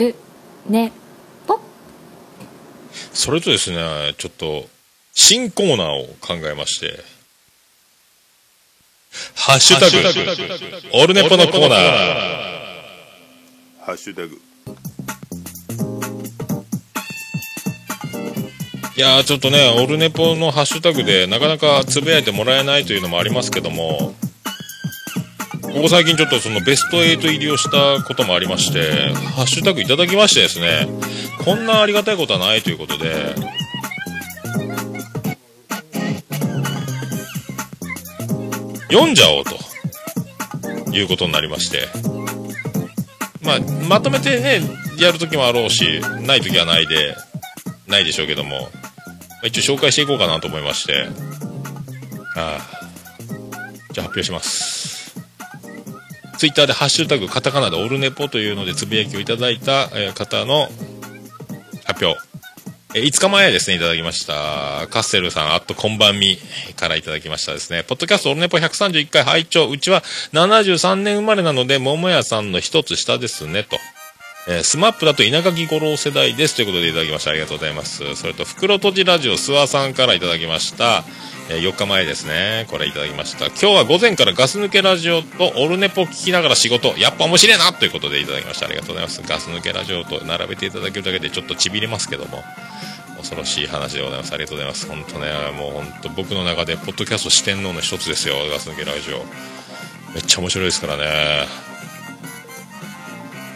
[0.00, 0.14] る
[0.66, 0.92] ね。
[1.46, 1.60] ぽ
[3.12, 4.68] それとですね、ちょっと、
[5.14, 7.04] 新コーナーを考えまして、
[9.34, 9.96] ハッシュタグ、
[11.02, 11.78] オルネポのコーナー、
[13.80, 14.40] ハッシュタグ。
[18.96, 24.14] いやーちょっとね、オルネポのハッシュタグでなかなかつぶやいてもらえないというのもありますけども、
[25.72, 30.88] ここ最近ちょっとそのベスト8入りをしたこともありまして、ハッシュタグいただきましてですね、
[31.44, 33.34] こんなありがたいことはないということで、
[38.90, 41.88] 読んじゃおうということになりまして、
[43.42, 44.60] まあ、まとめてね、
[44.98, 47.16] やるときもあろうし、ないときはないで、
[47.86, 48.68] ないでしょうけども、
[49.44, 51.08] 一応紹介していこうかなと思いまして、
[52.36, 52.80] ああ、
[53.92, 54.99] じゃあ発表します。
[56.40, 60.68] ツイッターでハッシュタグカタカナでオルネポというのでつぶやきをいただいた、方の
[61.84, 62.18] 発表。
[62.94, 64.86] え5日前ですね、いただきました。
[64.88, 66.38] カッセルさん、あっとこんばんみ
[66.76, 67.82] からいただきましたですね。
[67.82, 73.76] ポッドキャストオルネポ131回拝聴うちは73年生まれなので、桃屋さんの一つ下ですね、と。
[74.50, 77.30] えースマップだと稲垣吾郎世代ですということでいただきました。
[77.30, 78.16] ありがとうございます。
[78.16, 81.04] それと、袋とじラジオ諏訪さんからいただきました。
[81.48, 82.66] えー4日前ですね。
[82.68, 83.46] これいただきました。
[83.46, 88.66] 今日は午前からガス抜けラジオとオルネポ聞きながら仕事、やっぱ面白いなということでいただきました。
[88.66, 89.22] ありがとうございます。
[89.22, 92.42] ガス抜けラジオと並べていただけるだけでちょっとちびれますけども。
[93.18, 94.32] 恐ろしい話でございます。
[94.32, 94.88] ありがとうございます。
[94.88, 98.34] 本当ね、もう本当僕の中で、ポッドキャスト四天王の一つですよ。
[98.50, 99.18] ガス抜けラジオ。
[100.14, 101.70] めっちゃ面白いですからね。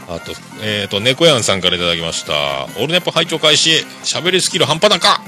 [0.09, 0.33] あと、
[0.63, 2.67] えっ、と、猫やんさんからいただきました。
[2.83, 3.85] オルネポ拝聴開始。
[4.05, 5.21] 喋りスキル半端なか、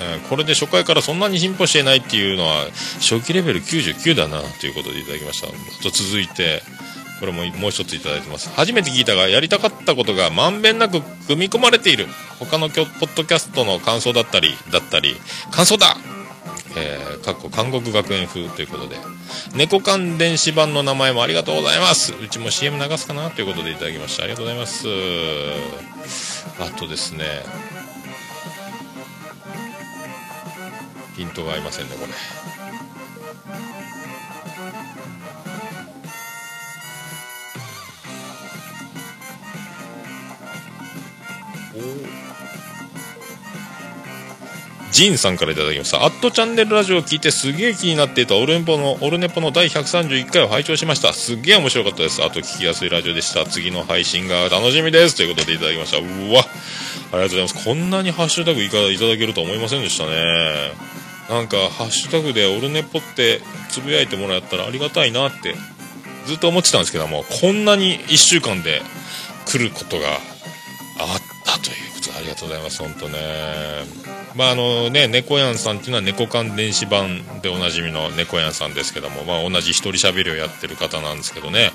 [0.00, 2.66] えーこれで初回からそんなに進歩していないっていうのは、
[3.00, 5.48] 初期レベル99だな、ということでいただきました。
[5.48, 5.50] あ
[5.82, 6.62] と続いて、
[7.20, 8.50] これももう一ついただいてます。
[8.50, 12.08] 初めて聞いたが、やりたかったことがまんべんなく組み込まれている。
[12.38, 15.16] 他のポッドキャストの感想だったり、だったり、
[15.50, 15.96] 感想だ
[16.74, 18.96] えー、かっこ韓国学園風ということで、
[19.54, 22.14] 猫缶電子版の名前もありがとうございます。
[22.14, 23.30] うちも CM 流すかな？
[23.30, 24.24] ということでいただきました。
[24.24, 24.88] ありがとうございます。
[26.60, 27.24] あとですね、
[31.16, 32.12] ピントが合いませんね、これ。
[41.74, 41.78] お
[42.28, 42.31] お
[44.92, 46.04] ジンさんからいただきました。
[46.04, 51.14] アットチャンネルラジオを聞いてすげえ気になっていたオルネポの、オルネポの第131回を拝聴しました。
[51.14, 52.22] すげえ面白かったです。
[52.22, 53.46] あと聞きやすいラジオでした。
[53.46, 55.16] 次の配信が楽しみです。
[55.16, 55.96] ということでいただきました。
[55.96, 56.34] うわ、ありが
[57.10, 57.64] とうございます。
[57.64, 60.12] こんなにハッシュタグいかいただけるとは思いませんでしたね。
[61.30, 63.40] なんか、ハッシュタグでオルネポって
[63.70, 65.54] つぶやいてもらったらありがたいなって、
[66.26, 68.82] ずっと思ってたんですけども、こんなに1週間で
[69.46, 70.20] 来ることが
[70.98, 72.82] あったということでありがとうございます。
[72.82, 73.18] 本当ね。
[74.34, 81.72] まああのね、猫やんさんっていうのは猫缶電子版でおなじみの猫やんさんですけども、まあ同じ一人喋りをやってる方なんですけどね、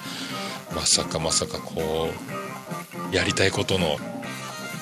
[0.76, 2.10] まさかまさかこ
[3.12, 3.98] う、やりたいことの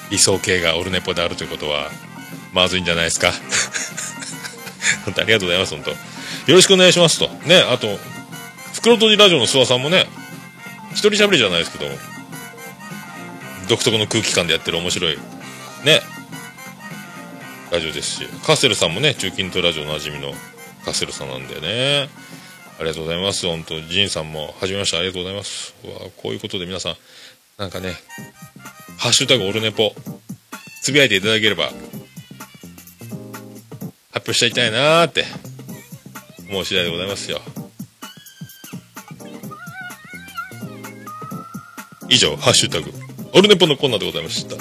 [0.09, 1.89] 理想形がオルネポであるということは、
[2.53, 3.33] まずいんじゃないですか。
[5.05, 5.91] 本当ありがとうございます、本当。
[5.91, 5.97] よ
[6.47, 7.27] ろしくお願いしますと。
[7.45, 7.99] ね、あと、
[8.73, 10.07] 袋とじラジオの諏訪さんもね、
[10.91, 11.87] 一人喋りじゃないですけど、
[13.67, 15.17] 独特の空気感でやってる面白い。
[15.83, 16.01] ね。
[17.71, 18.25] ラジオですし。
[18.45, 20.31] カッセルさんもね中近東ラジオおなじみの
[20.83, 22.09] カッセルさんなんでね。
[22.77, 23.47] ありがとうございます。
[23.47, 25.73] 本当ジンさんもはじめましてありがとうございます。
[25.83, 26.95] うわこういうことで皆さん
[27.57, 27.93] なんかね
[28.99, 29.95] 「ハッシュタグオルネポ」
[30.83, 31.77] つぶやいていただければ発
[34.13, 35.25] 表しちゃいたいなーって
[36.49, 37.41] 思う次第でございますよ。
[42.09, 43.14] 以上「ハッシュタグ。
[43.37, 44.55] オルネポのコーナーでございました。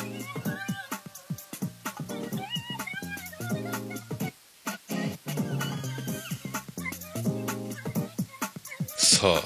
[8.97, 9.43] さあ、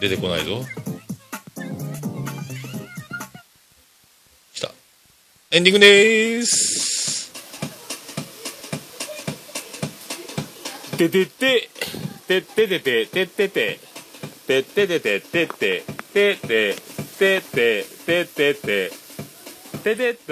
[0.00, 0.64] 出てこないぞ。
[4.54, 4.70] 来た。
[5.50, 7.32] エンディングでーす。
[10.96, 11.68] ててて、
[12.28, 13.80] てててて、ててて、
[14.46, 16.89] てててて、ててて、てて。
[17.20, 18.90] ててててて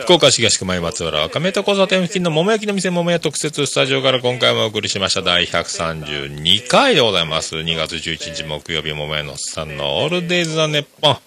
[0.02, 7.56] 福岡市東区前松原赤目と交差点付近の桃焼きの店桃屋特設スタジオから今回もお送りしました第132回でございます。
[7.56, 11.18] 2月11日木曜日桃屋のさんのオールデイズ・ザ・ネッポン。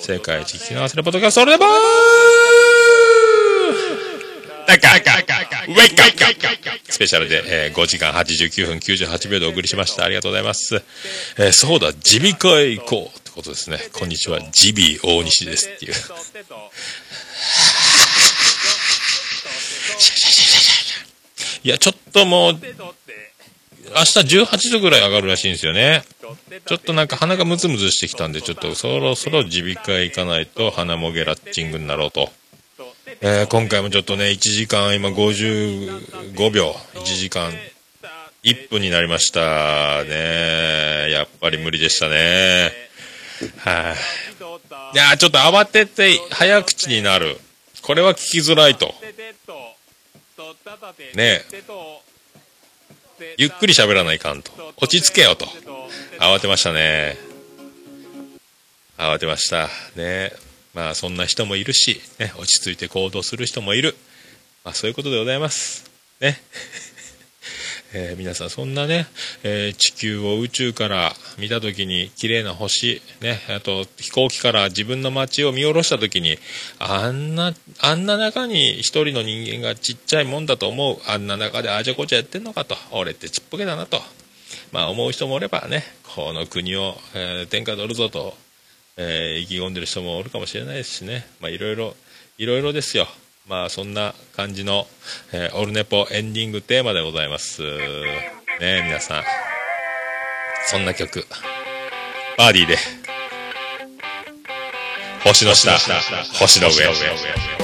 [0.00, 1.70] 世界一聞き流せるポッドキャスト、それでも
[4.66, 4.88] だか
[5.68, 6.04] ウェイカ
[6.90, 10.04] スペシャルで、えー5時間89分98秒でお送りしました。
[10.04, 10.82] ありがとうございます。
[11.38, 13.78] えーそうだ、耳鼻科へ行こうことですね。
[13.92, 15.94] こんにちは、耳鼻大西ですっていう。
[21.64, 26.04] いや、ちょっともう、明日18度ぐらい上がるらしいんですよね。
[26.66, 32.32] ちょっとなんか鼻がムズムズしてきたんで、ちょっとそろそろ耳鼻科へ行かないと鼻もげラッチングになろうと。
[33.20, 37.52] えー今回もちょっとね、1時間今55秒、1時間
[38.44, 41.10] 1分になりましたね。
[41.10, 42.83] やっぱり無理でしたね。
[43.58, 43.94] は
[44.92, 47.38] い、いやちょっと慌てて早口になる。
[47.82, 48.94] これは聞きづらいと。
[51.14, 51.64] ねえ。
[53.36, 54.52] ゆっくり喋らないかんと。
[54.76, 55.46] 落ち着けよと。
[56.18, 57.16] 慌てましたね。
[58.96, 59.68] 慌てました。
[59.96, 60.32] ね
[60.72, 63.96] まあそんな人もいるし、ね、落ち着いて行動する人もいる。
[64.64, 65.90] まあそういうことでございます。
[66.20, 66.40] ね。
[67.96, 69.06] えー皆さんそんなね、
[69.44, 76.36] えー地球を宇宙から見た時に綺麗な星、ね、あと飛行機から自分の街を見下ろした時に、
[76.80, 80.98] あんな、あんな中に一人の人間がちっちゃいもんだと思う。
[81.06, 82.76] あんな中であちゃこちゃやってんのかと。
[82.90, 84.02] 俺ってちっぽけだなと。
[84.72, 85.84] まあ思う人もおればね、
[86.16, 88.36] この国を、えー天下取るぞと、
[88.96, 91.26] え意気込んでる人もおるかもしれないですしね。
[91.40, 91.94] まあいろいろ、
[92.38, 93.06] いろいろですよ。
[93.46, 94.86] まあそんな感じの、
[95.32, 97.62] えーオルネポエンディングテーマでございます。
[97.62, 99.22] ね皆さん。
[100.66, 101.26] そんな曲。
[102.38, 102.78] バーディーで。
[105.24, 105.72] 星の下、
[106.38, 107.63] 星の上。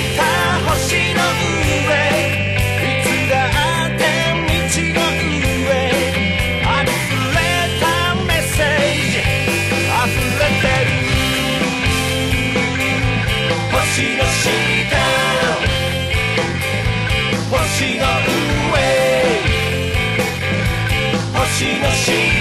[22.01, 22.40] machine.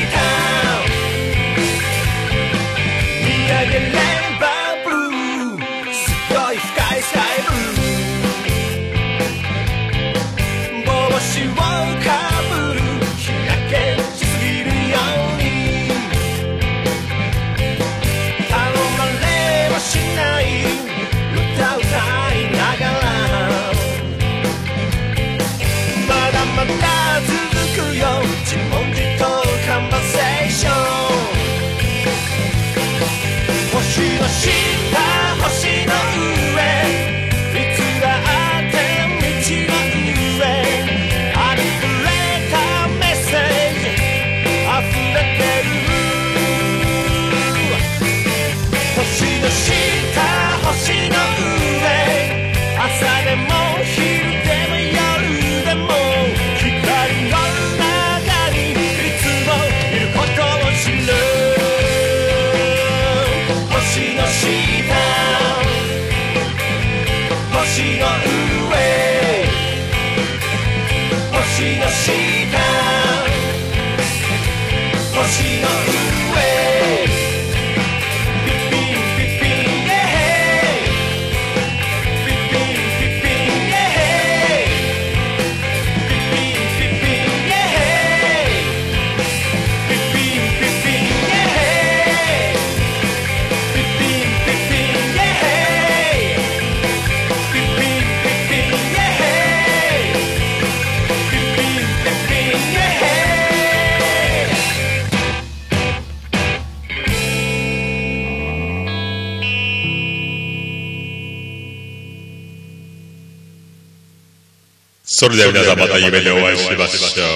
[115.20, 117.26] それでは皆さんまた夢でお会いしましょう。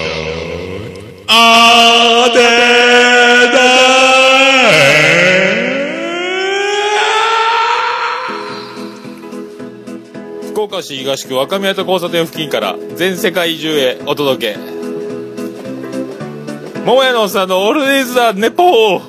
[1.27, 2.39] あーで
[10.49, 14.59] 福岡市東区若宮と交差点付近から全世界中へお届け。
[16.87, 19.01] 桃屋のおっさんのオールディーズ・ザ・ネポー。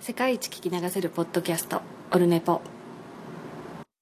[0.00, 1.80] 世界一聞き流せるポッドキャスト
[2.12, 2.60] オルネポ。